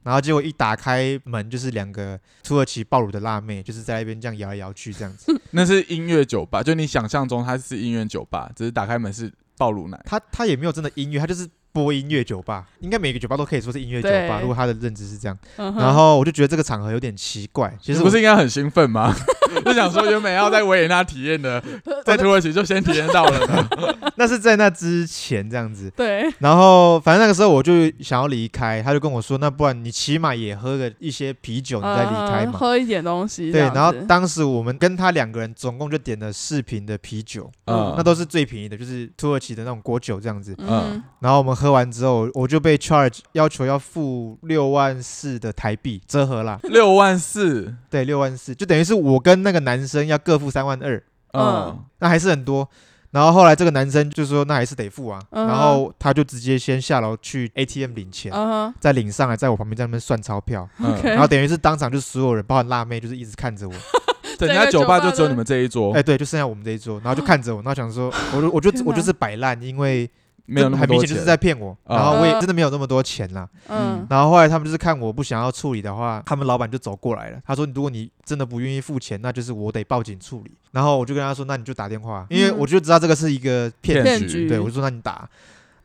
[0.03, 5.39] 然后结果一打开门，就是两个土耳其暴乳的辣妹，就是在那边这样摇来摇去这样子。
[5.51, 10.01] 那是音乐酒吧，就你想象中它是音乐酒吧，只是打开门是爆乳奶。
[10.05, 14.37] 他他也没有真的音乐，他就是播音乐酒吧，应该每个酒吧都可以说是音乐酒吧。
[14.37, 17.69] 对如果他的认知是这样，嗯哼然后我就觉得这个场合有点奇怪。
[17.81, 19.13] 其你实我不是应该很兴奋吗？
[19.69, 21.63] 就想说原本要在维也纳体验的，
[22.03, 23.69] 在土耳其就先体验到了呢。
[24.17, 25.89] 那是在那之前这样子。
[25.95, 32.51] 对，然后反正那个时候我就想要离开，他就跟我说：“那不然你起码也喝个一些啤酒，你再离开嘛。
[32.51, 33.51] 嗯喝一点东西。
[33.51, 40.53] 对，然后当时我们跟他两个人总共就点了四瓶的啤酒，嗯那都是最便宜的，就是土耳其的那种果酒这样子。
[40.59, 51.01] 嗯然后我们喝完之后，我就被 charge 要求要付六万四的台币，折合啦，六万四，对，六万四，就等于是我跟那个男生要各付三万二，
[51.33, 52.67] 嗯，那还是很多。
[53.11, 60.69] 然后后来这个男生就说那还是得付啊，嗯然后他就直接先下楼去 ATM 领钱，嗯再领上来，在我旁边在那边算钞票，
[61.03, 63.73] 然后等于是当场就所有人，包含辣妹，就是一直看着我，
[64.37, 65.91] 整家酒吧就只有你们这一桌。
[65.93, 70.07] 哎，，对，就剩下我们这一桌，然后就 看着我，然后想说，我就我就我就是摆烂，因为
[70.49, 73.47] 没有那么多钱，很明显就是在骗我，啊然后我也嗯真的没有那么多钱啦。
[73.67, 80.51] 嗯然后后来他们就是看我不想要处理的话，他们老板就走过来了，他说如果你真的不愿意付钱，那就是我得报警处理。
[80.71, 85.27] 然后我就跟他说，那你就打电话，因为嗯我就知道这个是一个骗骗局，骗局，对我就说那你打。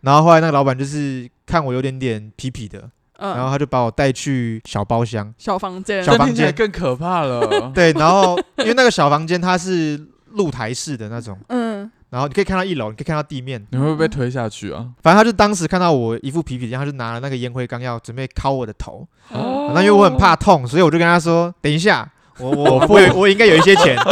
[0.03, 7.70] 然后后来那个老板就是看我有点点痞痞的，然后嗯，他就把我带去小包厢，小房间，小房这听起来间更可怕了。
[7.74, 9.98] 对，然后因为那个小房间它是
[10.33, 11.63] 露台式的那种，嗯
[12.14, 14.87] 然后你可以看到一楼，你可以看到地面，你会不会被推下去啊？
[15.03, 19.05] 反正他就当时看到我一副皮皮的样，他就拿了那个烟灰缸要准备敲我的头。
[19.33, 23.98] 哦那因为我很怕痛，所以我就跟他说：“等一下，我我 我有我应该有一些钱。”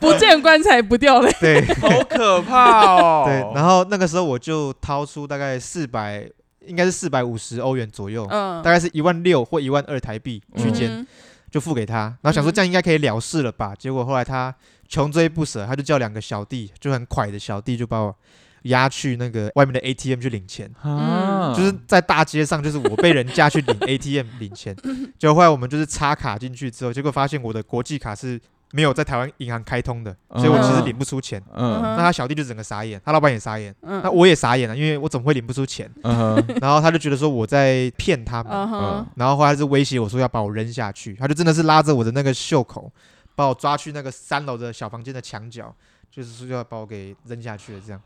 [0.00, 3.24] 不见棺材不掉泪，对好可怕哦！
[3.26, 6.28] 对，然后那个时候我就掏出大概四百，
[6.66, 11.06] 应该是四百五十欧元左右，嗯，大概是一万六或一万二台币区间，嗯
[11.50, 12.16] 就付给他。
[12.22, 13.74] 然后想说这样应该可以了事了吧？
[13.74, 14.54] 结果后来他
[14.88, 18.14] 穷追不舍，他就叫两个小弟，就很快的小弟就把我
[18.62, 20.70] 押去那个外面的 ATM 去领钱。
[20.82, 24.74] 啊，就是在大街上，就是我被人家去领 ATM 领钱，
[25.18, 28.40] 结果后来我们就是插卡进去之后，结果发现我的国际卡是
[28.72, 31.42] 没有在台湾银行开通的，所以我其实领不出钱。
[31.54, 31.80] 嗯。
[31.82, 34.00] 那他小弟就整个傻眼，他老板也傻眼，嗯。
[34.02, 35.90] 那我也傻眼了，因为我怎么会领不出钱？
[36.04, 42.92] 嗯然后他就觉得说我在骗他们，嗯，然后后来是威胁我说要把我扔下去，他就真的是拉着我的那个袖口，
[43.34, 45.74] 把我抓去那个三楼的小房间的墙角，
[46.10, 48.00] 就是说要把我给扔下去了，这样，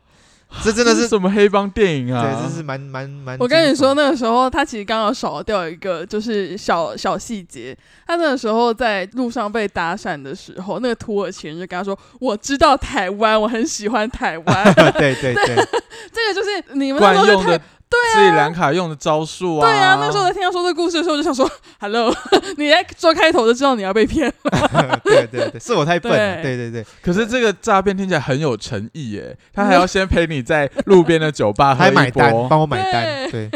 [0.61, 2.21] 这真的这是什么黑帮电影啊？
[2.21, 3.37] 对，这是蛮蛮蛮。
[3.39, 7.75] 我跟你说，，那个时候他其实刚好少掉一个，就是小小细节。
[8.05, 14.73] 他那个时候在路上被搭讪的时候，那个土耳其人就跟他说：“我知道台湾，我很喜欢台湾。
[14.93, 15.55] 对 对对，
[16.11, 17.63] 这个就是你们那惯时候在台
[17.93, 19.67] 用的斯里兰卡用的招数啊！
[19.67, 22.13] 对啊，那时候在听他说这个故事的时候，我就想说， Hello，
[22.57, 24.99] 你在做开头就知道你要被骗了。
[25.03, 32.47] 对对对，是我太笨了，对对对对，可是这个诈骗听起来很有诚意耶，他还要先陪你在路边的酒吧喝还买单，一波。
[32.49, 33.49] 帮我买单，对，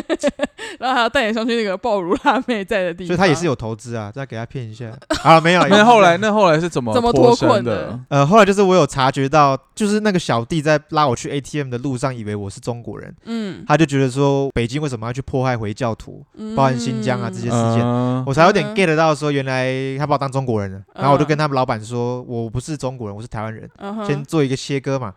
[0.79, 4.91] 然后还要带你上去那个爆乳辣妹在的地方，所以他也是有投资啊，再给他骗一下。
[5.23, 7.99] 啊，没有，那后来那后来是怎么怎么脱困的的？
[8.09, 17.81] 呃，后来就是我有察觉到，就是那个小弟在拉我去 ATM 的路上，以为我是中国人，嗯，他就觉得说北京为什么要去迫害回教徒，嗯包含新疆啊这些事件。
[17.81, 20.81] 嗯我才有点嗯 get 到说，原来他把我当中国人了。
[20.95, 25.13] 然后我就嗯跟他们老板说，我不是中国人，我是台湾人，嗯哼先做一个切割嘛。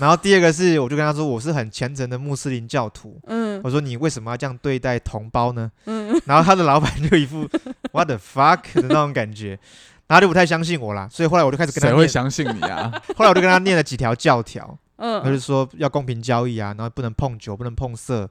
[0.00, 3.18] 然后第二个是，我就跟他说，我是很虔诚的穆斯林教徒。
[3.26, 5.70] 嗯我说你为什么要这样对待同胞呢？
[5.86, 7.48] 嗯然后他的老板就一副
[7.92, 9.50] what the fuck 的那种感觉，
[10.06, 12.92] 然后他就不太相信我啦，所以后来我就开始跟谁会相信你啊？
[13.16, 18.28] 后来我就跟他念了几条教条，他就嗯说要公平交易啊，然后不能碰酒，不能碰色，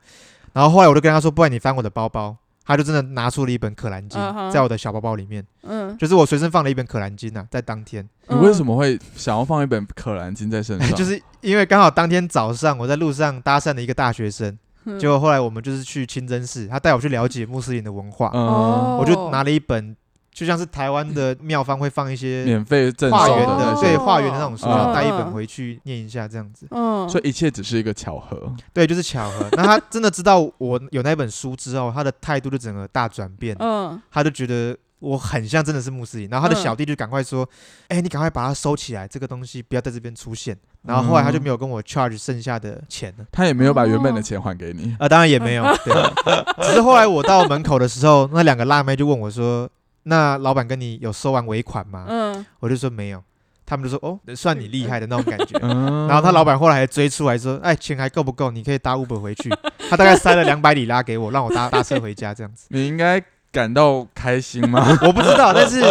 [0.53, 4.19] 然后后来我就跟他说，不然你翻我的包包，他就真的拿出了一本可兰经
[4.51, 10.89] 在我的小包包里面，嗯，就是我随身放了一本可兰经啊，在当天，你为什么会想要放一本《可兰经》在身上？
[10.95, 14.99] 就是因为刚好当天早上我在路上搭讪了一个大学生，嗯。
[14.99, 18.97] 结果后来我们就是去清真寺，他带我去了解穆斯林的文化，嗯，哦。
[19.01, 19.95] 我就拿了一本，
[20.39, 26.65] 就像是台湾的庙方会放一些免费赠化缘的，送的那对些，化缘的那种书，嗯然后带一本回去念一下这样子。
[26.71, 28.55] 嗯，所以一切只是一个巧合。
[28.71, 29.49] 对，就是巧合。
[29.51, 36.29] 那他真的知道我有那本书之后，他的态度就整个大转变，嗯他就觉得我很像真的是穆斯林。
[36.29, 37.45] 然后他的嗯小弟就赶快说
[37.89, 43.25] ：“哎、你赶快把它收起来，这个东西不要在这边出现。”然后后来他就没有跟我 charge 剩下的钱了。
[43.33, 44.95] 他也没有把原本的哦钱还给你。
[44.97, 46.65] 啊，当然也没有，对。
[46.65, 49.69] 只是后来我到门口的时候，那两个辣妹就问我说
[50.09, 53.23] ：“那老板跟你有收完尾款吗？”嗯，我就说没有。
[53.65, 58.49] 他们就说：“哦，算你厉害的那种感觉。”嗯，然后他老板后来还追出来说：“哎，钱还够不够？
[58.49, 59.49] 你可以搭 Uber 回去。
[59.91, 62.65] ”他大概塞了两百里拉给我，让我搭搭车回家这样子。
[62.69, 64.83] 你应该感到开心吗？
[65.05, 65.81] 我不知道，但是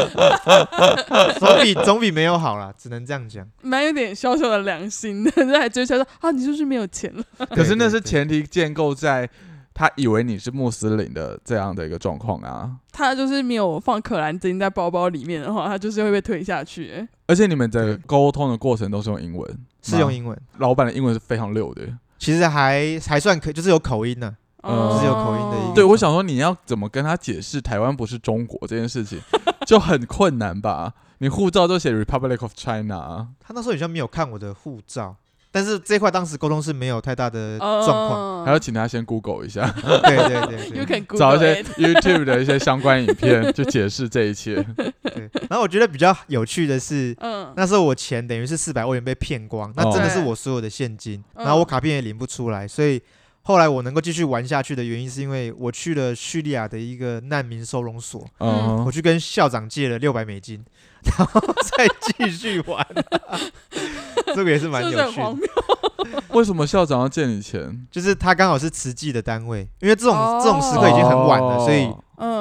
[1.38, 3.46] 总比总比没有好啦，只能这样讲。
[3.62, 7.46] 蛮有点小小的良心的，就还追出来说啊，你是不是没有钱了？
[7.54, 9.28] 可是那是前提建构在
[9.79, 12.69] 他以为你是穆斯林的这样的一个状况啊。
[12.91, 17.09] 他就是没有放可兰经在包包里面的话，他就是会被推下去、欸。
[17.29, 21.87] 而且你们的对沟通的过程都是用英文，是用英文，老板的英文是非常溜的。
[22.19, 29.21] 其实还还算可，就是有口音呢、嗯就是有口音的对，我想说你要怎么跟他解释台湾不是中国这件事情，
[29.64, 30.93] 就很困难吧？
[31.19, 35.14] 你护照都写 Republic of China，啊他那时候好像没有看我的护照，
[35.59, 38.44] 但是这块当时沟通是没有太大的哦状况。
[38.44, 41.66] 还要请他先 Google 一下，对对对对 You can 找 Google 一些 it。
[41.77, 44.64] YouTube 的一些 相关影片，就解释这一切。
[45.03, 45.29] 对。
[45.51, 53.03] 然后我觉得比较有趣的是，嗯，那时候我钱等于是四百欧元被骗光，那真的是我所有的现金，嗯然后我卡片也领不出来，所以
[53.49, 60.63] 后来我能够继续玩下去的原因，是因为我去了叙利亚的一个难民收容所，嗯我，去跟校长借了六百美金，
[61.17, 62.87] 然后再继续玩。
[64.37, 65.33] 这个也是蛮是不是有趣的。
[65.33, 66.23] 谬？
[66.35, 67.87] 为什么校长要借你钱？
[67.91, 71.91] 就是他刚好是慈济的单位，因为这种、哦这种时刻已经很晚了，所以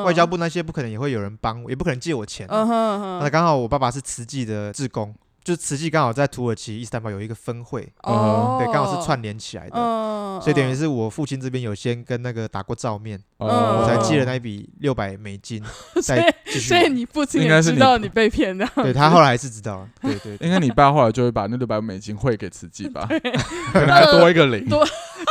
[0.04, 2.46] 外交部那些不可能也会有人帮我，也不可能借我钱。
[2.50, 5.16] 嗯哼嗯哼，那刚好我爸爸是慈济的志工，
[5.48, 9.78] 就是慈济刚好在土耳其伊斯坦堡有一个分会，哦，对，刚好是串联起来的。
[9.78, 15.64] 嗯，所以等于嗯是我父亲这边有先跟那个打过照面，嗯我才借了嗯那一笔六百美金，
[16.04, 23.08] 所以再继续所以你父亲也应该是知道你被骗的，对他后来还是知道了， 对对，对应该你爸后来就会把那六百美金汇给慈济吧，
[23.72, 24.68] 可能还多一个零。
[24.68, 24.86] 多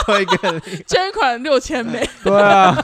[0.07, 2.09] 多一个零捐款六千美。
[2.25, 2.75] 对啊，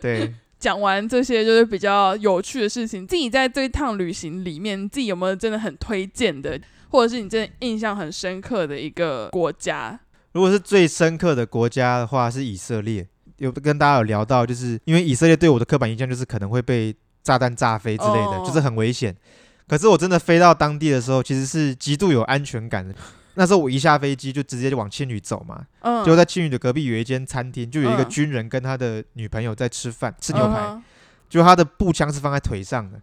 [0.00, 0.32] 对。
[0.62, 6.56] 讲完这些就是比较有趣的事情，自己在这一趟旅行里面，自己有没有真的很推荐的，
[6.88, 9.98] 或者是你真的印象很深刻的一个国家？
[10.30, 13.04] 如果是最深刻的国家的话，是以色列。
[13.38, 16.94] 有跟大家有聊到，就是因为以色列对我的刻板印象就是可能会被
[17.24, 19.12] 炸弹炸飞之类的，哦就是很危险。
[19.66, 22.94] 可是我真的飞到当地的时候，其实是极度有安全感的。
[23.34, 30.82] 那时候我一下飞机就直接就往青旅走嘛，嗯，就在青旅的隔壁有一间餐厅，就有一个嗯军人跟他的女朋友在吃饭吃牛排，嗯
[31.28, 33.00] 就他的步枪是放在腿上的，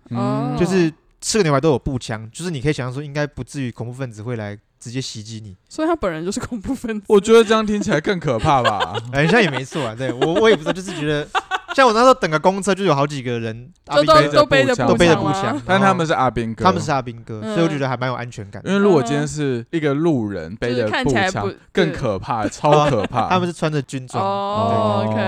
[0.56, 5.58] 就是吃个牛排都有步枪，就是你可以想象说应该不至于恐怖分子会来直接袭击你。
[5.68, 7.06] 所以他本人就是恐怖分子。
[7.10, 8.96] 我觉得这样听起来更可怕吧？
[9.14, 11.28] 哎，像也没错啊，对我我也不知道，就是觉得
[11.76, 18.62] 像我那时候等个公车，就有好几个人 阿就都兵哥背着都背着步枪都背着步枪，但他们是阿兵哥，他们是阿兵哥，嗯所以我觉得还蛮有安全感。
[18.66, 23.30] 因为如果今天是一个路人背着看步枪起来不，更可怕，超可 怕。
[23.30, 25.20] 他们是穿着军装，哦，OK，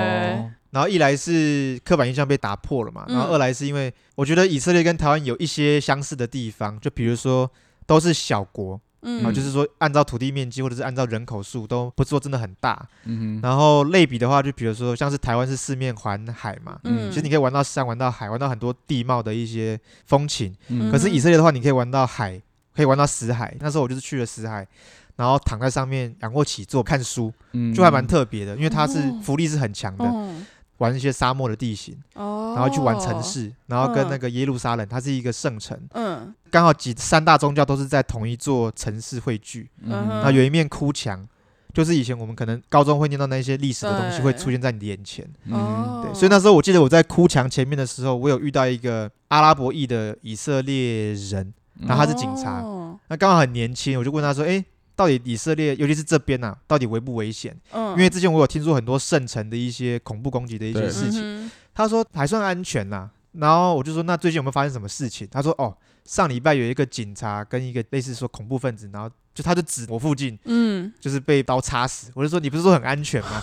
[0.71, 7.49] 然后一来是刻板印象被打破了嘛，嗯然后二来是因为我觉得以色列跟台湾有一些相似的地方，就比如说
[7.85, 12.87] 都是小国，嗯啊，就是说按照土地面积或者是按照人口数都不是说真的很大。
[13.05, 20.55] 嗯哼，然后类比的话，就比如说像是台湾是四面环海嘛，嗯，其实你可以玩到山，玩到海，玩到很多地貌的一些风情。
[20.67, 22.41] 嗯可是以色列的话，你可以玩到海，
[22.75, 23.55] 可以玩到死海。
[23.59, 24.67] 那时候我就是去了死海，
[25.15, 30.35] 然后躺在上面仰卧起坐看书，嗯就还蛮特别的，因为它是哦浮力是很强的，哦
[30.81, 34.09] 玩一些沙漠的地形，哦，然后去玩城，市，然后跟嗯。
[34.09, 36.33] 那个耶路撒冷，它是一个圣城，嗯。
[36.49, 39.91] 刚好几三大宗教都是在同一座城市汇聚，嗯。
[39.91, 41.27] 嗯然后有一面哭墙。
[41.73, 45.53] 就是以前我们可能高中会念到那些历史的东西会出现在你的眼前，嗯。
[45.53, 52.99] 哦，对，所以那时候我记得我在哭墙前面的时候，我有遇到一个阿拉伯裔的以色列人，然后他是警察，哦。
[53.07, 57.55] 那刚好很年轻，我就问他说：“诶，到底以色列，尤其是这边呐、到底危不危险？
[57.71, 61.11] 嗯，因为之前我有听说很多圣城的一些恐怖攻击的一些事情。
[61.11, 63.09] 情，他说还算安全啦。
[63.33, 65.73] 然后我就说：“那最近有没有发生什么事情？”他说：“哦，
[66.03, 73.41] 上礼拜有一个警察跟一个类似说恐怖分子，然后就他就指我附近，嗯，就是被刀插死。”我就说：“你不是说很安全吗？”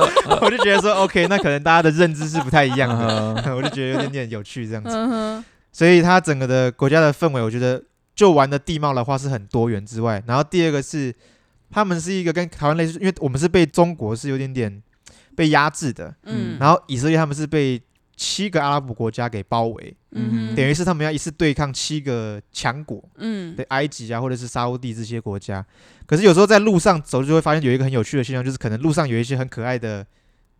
[0.42, 5.42] 我就觉得说：“OK，那可能大家的认知是不太一样的。”嗯 我就觉得有点点有趣这样子。
[5.72, 7.82] 所以他整个的国家的氛围，我觉得
[8.16, 11.14] 就玩的地貌的话是很多元之外，然后第二个是
[11.70, 14.82] 他们是一个跟台湾类似，因为我们是被中国是有点点
[15.36, 17.80] 被压制的，嗯，然后以色列他们是被
[18.16, 25.64] 七个阿拉伯国家给包围，嗯，等于是他们要一次对抗七个强国，嗯对埃及啊或者是沙乌地这些国家。
[26.06, 30.06] 可是有时候在路上走，就会发现有一个很有趣的现象，就是可能路上有一些很可爱的。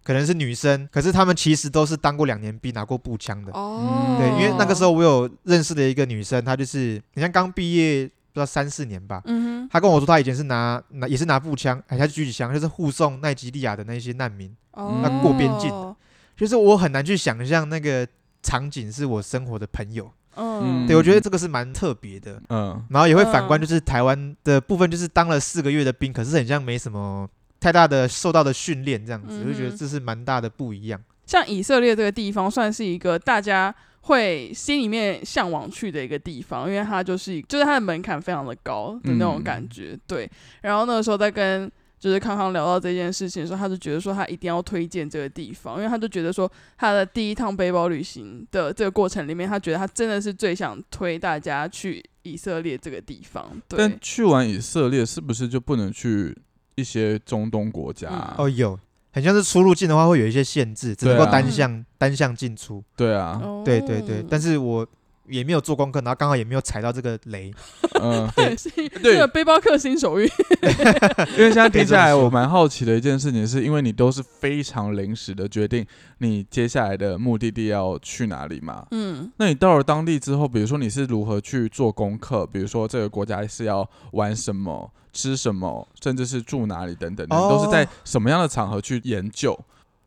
[0.07, 3.51] 可能是女生，可是他们其实都是当过两年兵、拿过步枪的。
[3.51, 9.21] 哦，对，因为那个时候我有认识的一个女生，她就是你像刚毕业，不知道三四年吧。
[9.25, 14.55] 嗯哼，她跟我说，她以前是拿拿也是拿步枪，哎，她是狙击枪，就是护送奈及利亚的那些难民。
[14.71, 15.97] 哦，那过边境的
[16.37, 18.07] 就是我很难去想象那个
[18.45, 20.09] 场景是我生活的朋友。
[20.37, 22.41] 嗯，对我觉得这个是蛮特别的。
[22.51, 27.29] 嗯然后也会反观，嗯就是台湾的部分，就是当了四个月的兵，可是很像没什么
[27.61, 31.01] 太大的受到的训练这样子，我就觉得这是蛮大的不一样。
[31.27, 39.99] 像以色列这个地方，算是一个大家会心里面向往去的一个地方，因为它就是就是它的门槛非常的高的那种感觉。
[40.07, 40.31] 对，
[40.63, 53.51] 然后那个时候在跟就是康康聊到这件事情的时候，他就觉得说他一定要推荐这个地方，因为他就觉得说他的第一趟背包旅行的这个过程里面，他觉得他真的是最想推大家去以色列这个地方。
[53.67, 56.37] 对但，去完以色列是不是就不能去
[56.77, 58.35] 一些中东国家啊？
[58.39, 58.79] 嗯哦，有，
[59.13, 62.83] 很像是出入境的话会有一些限制，只能够单向、单向进出。
[62.95, 64.87] 对啊，哦对对对，但是我
[65.29, 67.53] 也没有做功课，然后刚好也没有踩到这个雷。
[68.01, 70.27] 嗯，对 是对这个背包客新手运，
[71.37, 75.87] 因为现在听下来，我蛮好奇的一件事情，是因为你都是非常临时的决定
[76.19, 78.87] 你接下来的目的地要去哪里嘛？
[78.91, 82.47] 嗯那你到了当地之后，比如说你是如何去做功课？
[82.47, 89.59] 比如说这个国家是要玩什么、吃什么，甚至是住哪里等等，你哦都是在什么样的场合去研究？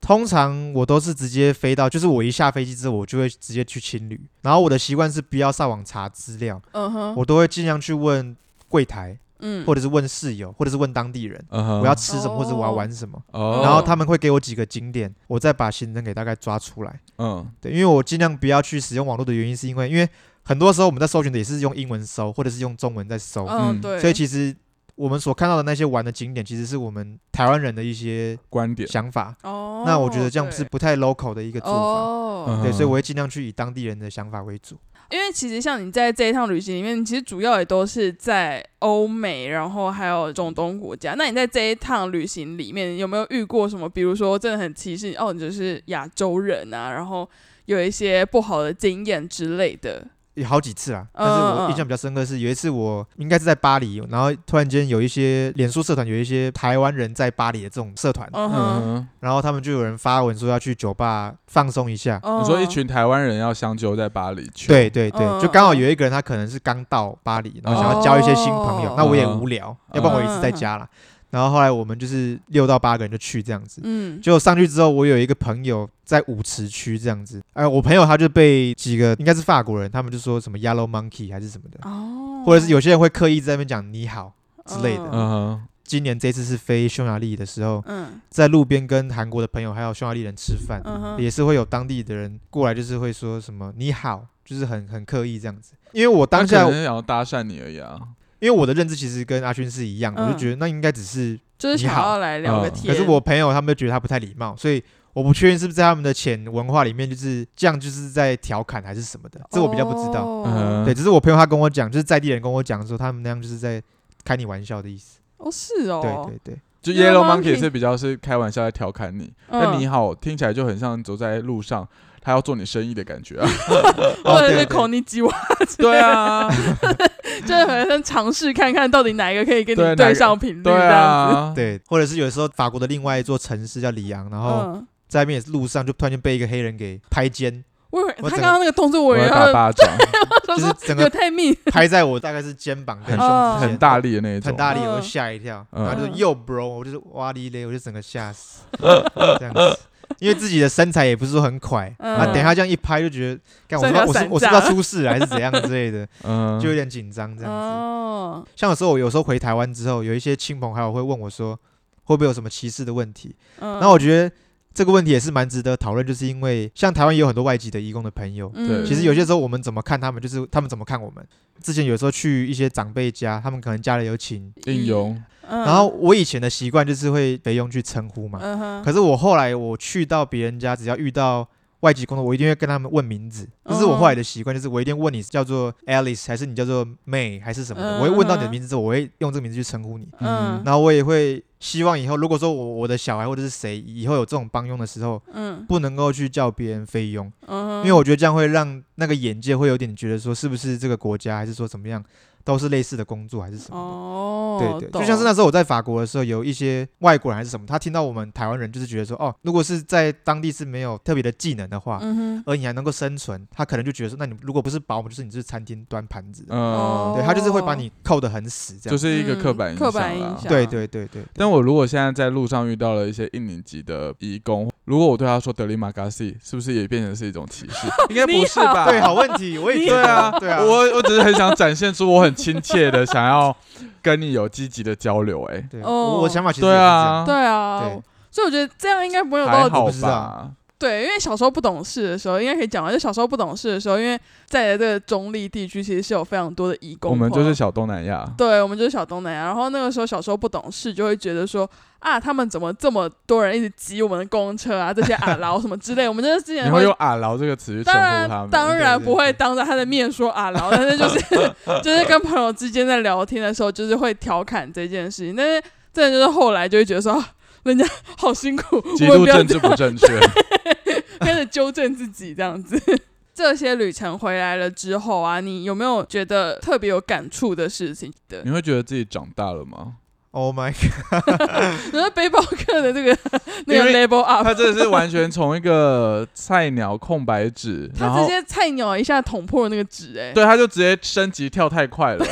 [0.02, 4.20] 通常我都是直接飞到，就是我一下飞机之后，我就会直接去青旅。
[4.42, 8.36] 然后我的习惯是不要上网查资料，嗯哼，我都会尽量去问
[8.68, 11.80] 柜台，嗯，或者是问室友，或者是问当地人，嗯哼。
[11.82, 17.00] 我要吃什么或者我要哦玩什么，哦，然后他们会给我几个景点，我再把行程给大概抓出来。
[17.18, 17.46] 嗯。
[17.60, 20.08] 对，因为我尽量不要去使用网络的原因，是因为因为
[20.44, 24.56] 很多时候我们在搜寻的也是用英文搜，或者是用中文在搜，嗯，嗯对，所以其实
[25.00, 29.34] 我们所看到的那些玩的景点，其实是我们台湾人的一些观点，想法。
[29.44, 31.80] 哦，那我觉得这样是不太 local 的一个做法。
[31.80, 34.78] 哦，嗯对，所以我会尽量去以当地人的想法为主。
[35.10, 41.16] 因为其实像你在这一趟旅行里面，其实主要也都是在欧美，然后还有中东国家。
[41.18, 43.88] 那你在这一趟旅行里面有没有遇过什么？
[43.88, 47.28] 比如说真的很歧视哦，你就是亚洲人啊，然后
[47.68, 50.06] 有一些不好的经验之类的。
[50.36, 62.20] 有好几次啦，嗯但是我印象比较深刻是有一次我应该是在巴黎，然后突然间有一些脸书社团有一些台湾人在巴黎的这种社团，嗯然后他们就有人发文说要去酒吧放松一下。
[62.24, 62.40] 哦。
[62.42, 70.54] 你说一群台湾人要相揪在巴黎去，对对对，嗯就刚好有一个人他可能是刚到巴黎，然后想要交一些新朋友哦，那我也无聊，要不然我一直在嗯。
[70.54, 70.88] 家啦。
[71.30, 84.34] 然后后来我们就是六到八个人就去这样子，嗯，结果上去之后，我有一个朋友在舞池区这样子，哎，我朋友他就被几个应该是法国人，他们就说什么 Yellow Monkey 还是什么的，哦，或者是有些人会刻意在那边讲你好
[84.66, 85.04] 之类的。
[85.04, 88.22] 嗯嗯哼，今年这次是飞匈牙利的时候，嗯。
[88.30, 95.74] 在路边跟韩国的朋友还有匈牙利人吃饭，嗯，也是会有当地的人过来，就是会说什么你好，就是很很刻意这样子。
[95.92, 98.00] 因为我当下他可，能想要搭讪你而已啊，
[98.40, 102.94] 因为我的认知其实跟阿勋是一样，我就嗯觉得那应该只是就是想你好要来聊个嗯天。
[102.94, 104.84] 可是我朋友他们就觉得他不太礼貌，所以
[105.14, 110.44] 我不确定是不是在他们的潜文化里面就是这样，就是在调侃还是什么的，这我比较不知道。
[110.86, 113.82] 对，只是我朋友他跟我讲，就是在地人跟我讲说，他们那样就是在
[114.24, 115.20] 开你玩笑的意思。
[115.38, 121.88] 哦，是哦，对对对，就 Yellow Monkey Monkey 是比较是开玩笑在调侃你，嗯，但你好听起来就很像走在路上，
[122.30, 123.50] 他要做你生意的感觉啊。
[123.68, 125.34] 或者是哦对对口尼基瓦，
[125.78, 126.48] 对啊，
[127.44, 131.36] 就是可能尝试看看到底哪一个可以跟你对上频率对这样子。
[131.36, 139.74] 啊，对，或者是有时候法国的另外一座城市叫里昂，然后嗯，在那边也是路上就突然间被一个黑人给拍肩，我以为他刚刚那个动作，我以为掌，
[140.48, 144.92] 就是整个太密，拍在我大概是肩膀跟胸哦之间，很大力的那一种，很大力，嗯。
[144.92, 145.86] 我就吓一跳，嗯。
[145.86, 149.80] 然后就是又 bro，我就是哇哩嘞，我就整个吓死，这样子。
[150.20, 157.58] 因为自己的身材也不是说很快，嗯啊，等一下这样一拍就觉得，干我是我是不是 要出事了还是怎样之类的， 嗯，就有点紧张这样子。
[157.58, 161.58] 哦，像有时候我有时候回台湾之后，有一些亲朋好友会问我说，
[162.04, 163.36] 会不会有什么歧视的问题？
[163.60, 164.36] 嗯，那我觉得
[164.74, 168.86] 这个问题也是蛮值得讨论，就是因为像台湾也有很多外籍的义工的朋友，嗯。
[168.86, 171.26] 其实有些时候我们怎么看他们，就是他们怎么看我们。
[171.62, 178.82] 之前有时候去一些长辈家，他们可能家里有请，应用，嗯，然后我以前的习惯就是会北用去称呼嘛。
[178.86, 181.46] 可是我后来我去到别人家，只要遇到
[181.82, 183.48] 外籍工作，我一定会跟他们问名字。
[183.66, 190.08] 这是我后来的习惯，就是我一定问你叫做 Alice 还是你叫做 May 还是什么的，嗯我会问到你的名字之后，我会用这个名字去称呼你。
[190.20, 190.62] 嗯。
[190.66, 195.66] 然后我也会希望以后，如果说我我的小孩或者是谁以后有这种帮佣的时候，嗯。
[195.68, 202.04] 不能够去叫别人菲佣，嗯，因为我觉得这样会让那个眼界会有点觉得说是不是这个国家还是说怎么样
[202.44, 203.82] 都是类似的工作还是什么的。
[203.82, 218.98] 哦，对对，就像是那时候我在法国的时候，有一些外国人还是什么，他听到我们台湾人就是觉得说，哦，如果是在当地是没有特别的技能的话，嗯哼，而你还能够生存，他可能就觉得说，那你如果不是保姆，就是你是餐厅端盘子的，嗯，对他就是会把你扣得很死，这样。
[218.98, 227.88] 就是一个刻板印嗯刻象啦板印象对对对对，但我如果现在在路上遇到了一些一年级的义工，如果我对他说德里马嘎西，是不是也变成是一种歧视？
[228.10, 228.86] 应该不是吧？
[228.90, 233.56] 对，好问题，我也觉得对啊，对啊，我我只是很想展现出我很亲切的想要
[234.02, 235.92] 跟你有积极的交流、哎，对，哦。
[235.92, 236.96] 我我想法其实对也是这样。
[236.96, 238.02] 啊，对啊对，
[238.32, 240.52] 所以我觉得这样应该不会有到还好吧？
[240.80, 242.92] 对，因为小时候不懂事的时候，应该可以讲完。
[242.94, 249.44] 就小时候不懂事的时候，因为在这个中立地区，其实是有非常多的义工我们就是小东南亚，对，我们就是小东南亚。
[249.44, 251.70] 然后那个时候小时候不懂事，就会觉得说
[252.00, 256.08] 啊，他们怎么这么多人一直挤我们的公车啊，这些阿劳什么之类。
[256.08, 261.20] 我们就是之前你会用“阿劳”这个词去称当呼他们，然当然对对不会当着他的面说阿劳，但是就是
[261.84, 265.36] 就是跟朋友之间在聊天的时候，就是会调侃这件事情。
[265.36, 265.62] 但是
[265.92, 267.30] 真的就是后来就会觉得说，啊
[267.64, 267.86] 人家
[268.18, 270.20] 好辛苦，极我们不要度政治不正确。
[271.20, 272.82] 开始纠正自己这样子。
[273.34, 278.42] 这些旅程回来了之后啊，你有没有觉得特别有感触的事情的？
[278.44, 279.96] 你会觉得自己长大了吗？
[280.32, 281.24] ，Oh my god，
[281.92, 283.18] 你说背包客的这个
[283.66, 292.26] 那个 level up，他真的是完全从一个菜鸟空白纸， 他直接菜鸟一下捅破那个纸，哎，对，他就直接升级跳太快了。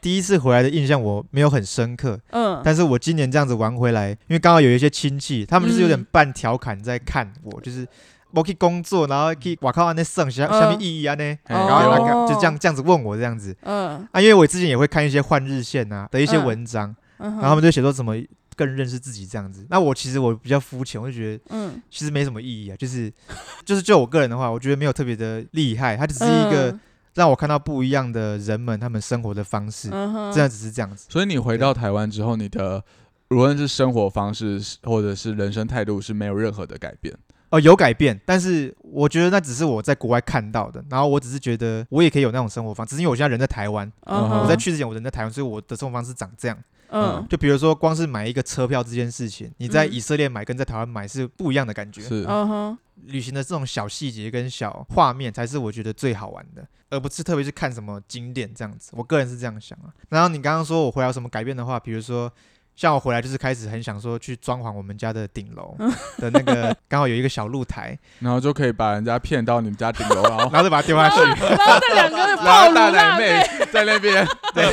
[0.00, 7.86] 第一次回来的印象我没有很深刻，嗯，但是我今年这样子玩回来，因为刚好有一些亲戚，他们就是有点嗯半调侃在看我，就是
[8.32, 10.60] 我去工作，然后去哇靠那剩下嗯。
[10.60, 11.36] 下面意义啊呢？
[11.46, 13.54] 然后就这样这样子问我这样子。
[13.62, 14.06] 嗯。
[14.10, 16.46] 啊，因为我之前也会看一些换日线啊的一些嗯。
[16.46, 18.14] 文章，嗯哼，然后他们就写说怎么
[18.54, 19.66] 更认识自己这样子。
[19.70, 23.12] 那我其实我比较肤浅，我就觉得嗯其实没什么意义啊，就是
[23.64, 26.78] 就是就我个人的话，我觉得没有特别的厉害，它只是一个
[27.14, 31.06] 让我看到不一样的人们他们生活的方式，真的只是这样子。
[31.08, 32.82] 所以你回到台湾之后，你的
[33.30, 37.14] 无论是生活方式或者是人生态度是没有任何的改变。
[37.50, 46.56] 哦，有改变，但是我觉得那只是我在国外看到的，然后我只是觉得我也可以有那种生活方式，只是因为我现在人在台湾，我在去之前我人在台湾，所以我的生活方式长这样。
[46.92, 52.02] 嗯就比如说，光是买一个车票这件事情，你在嗯以色列买跟在台湾买是不一样的感觉。
[52.02, 58.92] 是，嗯哼，旅行的这种小细节跟小画面才是我觉得最好玩的，而不是特别去看什么景点这样子。
[58.94, 59.88] 我个人是这样想啊。
[60.10, 62.30] 然后你刚刚说我回来有什么改变的话，比如说
[62.74, 65.76] 像我回来就是开始很想说去装潢我们家的顶楼
[66.16, 71.16] 的那个，刚好有一个小露台， 然后就可以把人家骗到你们家顶楼，然后然后再把它丢下去。
[71.20, 74.70] 然后这两个然暴露后大奶妹在那边， 对，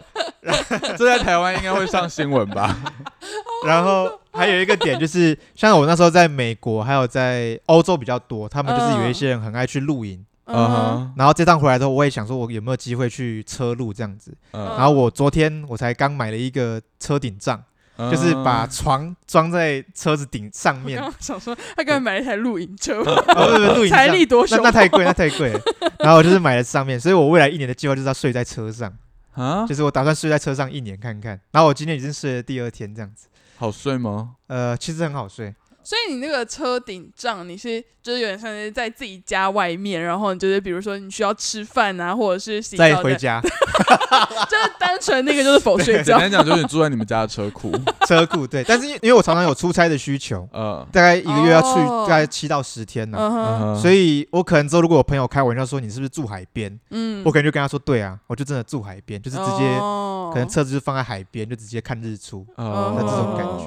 [0.96, 2.76] 这在台湾应该会上新闻吧？
[3.66, 10.24] 然后还有一个点就是，像我那时候在美国还有在欧洲比较多，他们就是有一些人很爱去露营。
[10.52, 14.34] 嗯嗯哼，然后这趟回来之后，我也想说，我有没有机会去车路这样子。
[14.50, 17.62] 嗯然后我昨天我才刚买了一个车顶帐，
[17.96, 20.98] 就是把床装在车子顶上面。
[20.98, 25.60] 刚刚想说，他刚才买了一台露营车，哦，不不不，露营财力多雄那太贵，那太贵了。
[26.00, 28.92] 然后我就是买了上面，所以我未来一年的计划就是要睡在车上，
[29.40, 31.40] 啊，就是我打算睡在车上一年看看。
[31.52, 34.36] 然后我今天已经睡了第二天这样子，好睡吗？
[34.48, 35.54] 呃，其实很好睡。
[35.82, 43.40] 所以你那个车顶帐，你是就是有点像是在自己家外面，然后你就是比如说你需要吃饭啊，或者是洗澡的，再回家，
[44.48, 46.18] 就是单纯那个就是否睡觉。
[46.18, 47.72] 简单讲就是你住在你们家的车库，
[48.06, 52.06] 车库对，但是因因为我常常有出差的需求， 呃，大概一个月要去哦。
[52.08, 57.22] 大概七到十天呢、所以我可能之后如果我朋友开玩笑说你是不是住海边，嗯。
[57.24, 60.30] 我可能就跟他说对啊，我就真的住海边，就是直接、哦。
[60.32, 62.46] 可能车子就放在海边，就直接看日出。
[62.56, 62.94] 哦。
[62.96, 63.66] 的这种感觉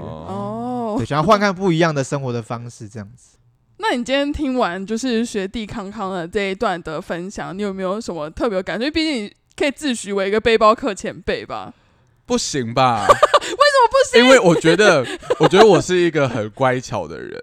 [0.94, 3.38] 哦对，，想要换看不一样的生活的方式，这样子。
[3.78, 8.86] 那你今天听完就是学弟康康的这一段的分享，你有没有什么特别有感觉？
[8.86, 11.74] 因为毕竟你可以自诩为一个背包客前辈吧？
[12.26, 13.06] 不行吧？
[13.10, 14.24] 为什么不行？
[14.24, 15.06] 因为我觉得，
[15.40, 17.38] 我觉得我是一个很乖巧的人，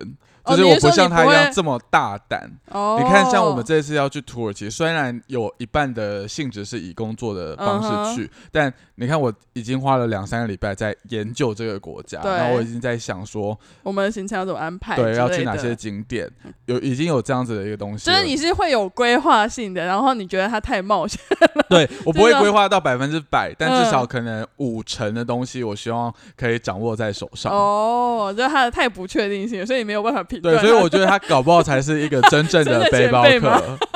[0.46, 2.50] 就是我哦你是说像他一样这么大胆。
[2.70, 14.94] 哦，你看，像我们这次要去土耳其，虽然有一半的性质是以工作的方式去，但你看我已经花了两三个礼拜在研究这个国家，对然后我已经在想说，我们的行程要怎么安排？
[14.94, 15.70] 对，要去哪些？
[15.80, 16.28] 景点，
[16.66, 18.16] 有已经有这样子的一个东西了。
[18.16, 21.18] 就是你是会有规划性的，然后你觉得它太冒险，
[21.70, 27.50] 对我不会规划到百分之百，但至少嗯可能五成的东西，我希望可以掌握在手上。
[27.50, 30.56] 哦，就是它的太不确定性，所以你没有办法评对。
[30.58, 33.78] 所以我觉得他搞不好才是一个真正 真的的背包辈吗客。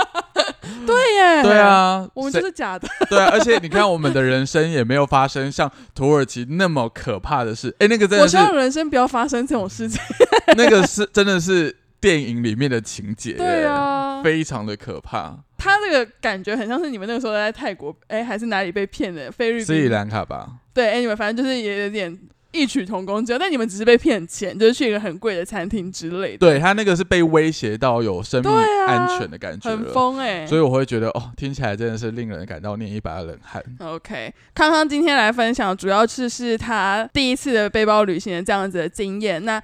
[0.86, 2.86] 对耶，对，啊，我们谁就是假的。
[3.08, 7.74] 对啊，而且你看，我们的人生也没有发生像土耳其那么可怕的事。
[7.78, 10.00] 哎，那个真的是我希，望人生不要发生这种事情。
[10.56, 15.38] 那个是真的是电影里面的情节，对，啊，非常的可怕。
[15.56, 19.32] 他那个感觉很像是你们那个时候在泰国，哎，还是哪里被骗的？
[19.32, 19.66] 菲律宾。
[19.66, 22.14] 斯里兰卡吧，对，哎，你们反正就是也有点
[22.54, 28.50] 异曲同工之妙，但你们只是被骗钱，就是去一个很贵的餐厅之类的，对他那个是被威胁到有生命
[28.86, 29.92] 安全的感觉很了。
[29.92, 30.46] 疯哎。
[30.46, 33.62] 所以我会觉得，哦，听起来真的是令人感到捏一把冷汗。
[33.80, 39.44] OK，康康今天来分享，主要是是他第一次的背包旅行的这样子的经验。
[39.44, 39.60] 那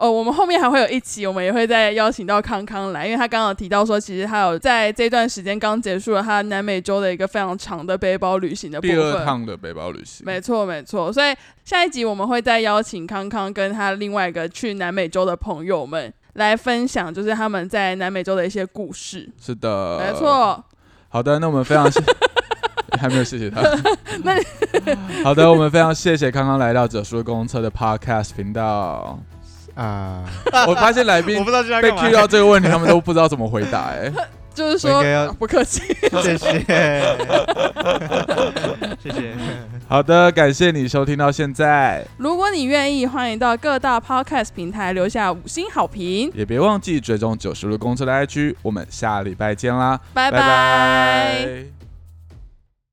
[0.00, 9.22] 呃，我们后面还会有一期，我们也会再邀请到康康来，因为他刚刚有提到说，其实他有在这段时间刚结束了他南美洲的一个非常长的背包旅行的部分第二。
[9.26, 11.12] 趟的背包旅行，没错，没错。
[11.12, 11.36] 所以
[11.66, 19.28] 下一集我们会再邀请康康跟他另外一个去南美洲的朋友们来分享，就是他们在南美洲的一些故事。
[19.38, 20.18] 是的，没。
[20.18, 20.64] 错，
[21.10, 22.00] 好的，那我们非常谢，
[22.98, 23.60] 还没有谢谢他。
[24.24, 24.34] 那
[25.22, 29.18] 好的，我们非常谢谢康康来到者叔公车的 Podcast 频道。
[29.80, 30.22] 啊，
[30.68, 34.12] 我发现来宾我不知道被 Q 到这个问题，他们都不知道怎么回答、哎，
[34.54, 35.02] 就是说
[35.38, 35.82] 不客气。
[36.22, 36.60] 谢谢，
[39.02, 39.32] 谢谢。
[39.88, 50.30] 好的，感谢你收听到现在，如果你愿意，欢迎到各大 podcast 平台留下五星好评，也别忘记追踪九十路公车的 IG，我们下礼拜见啦，拜。
[50.30, 51.79] 拜拜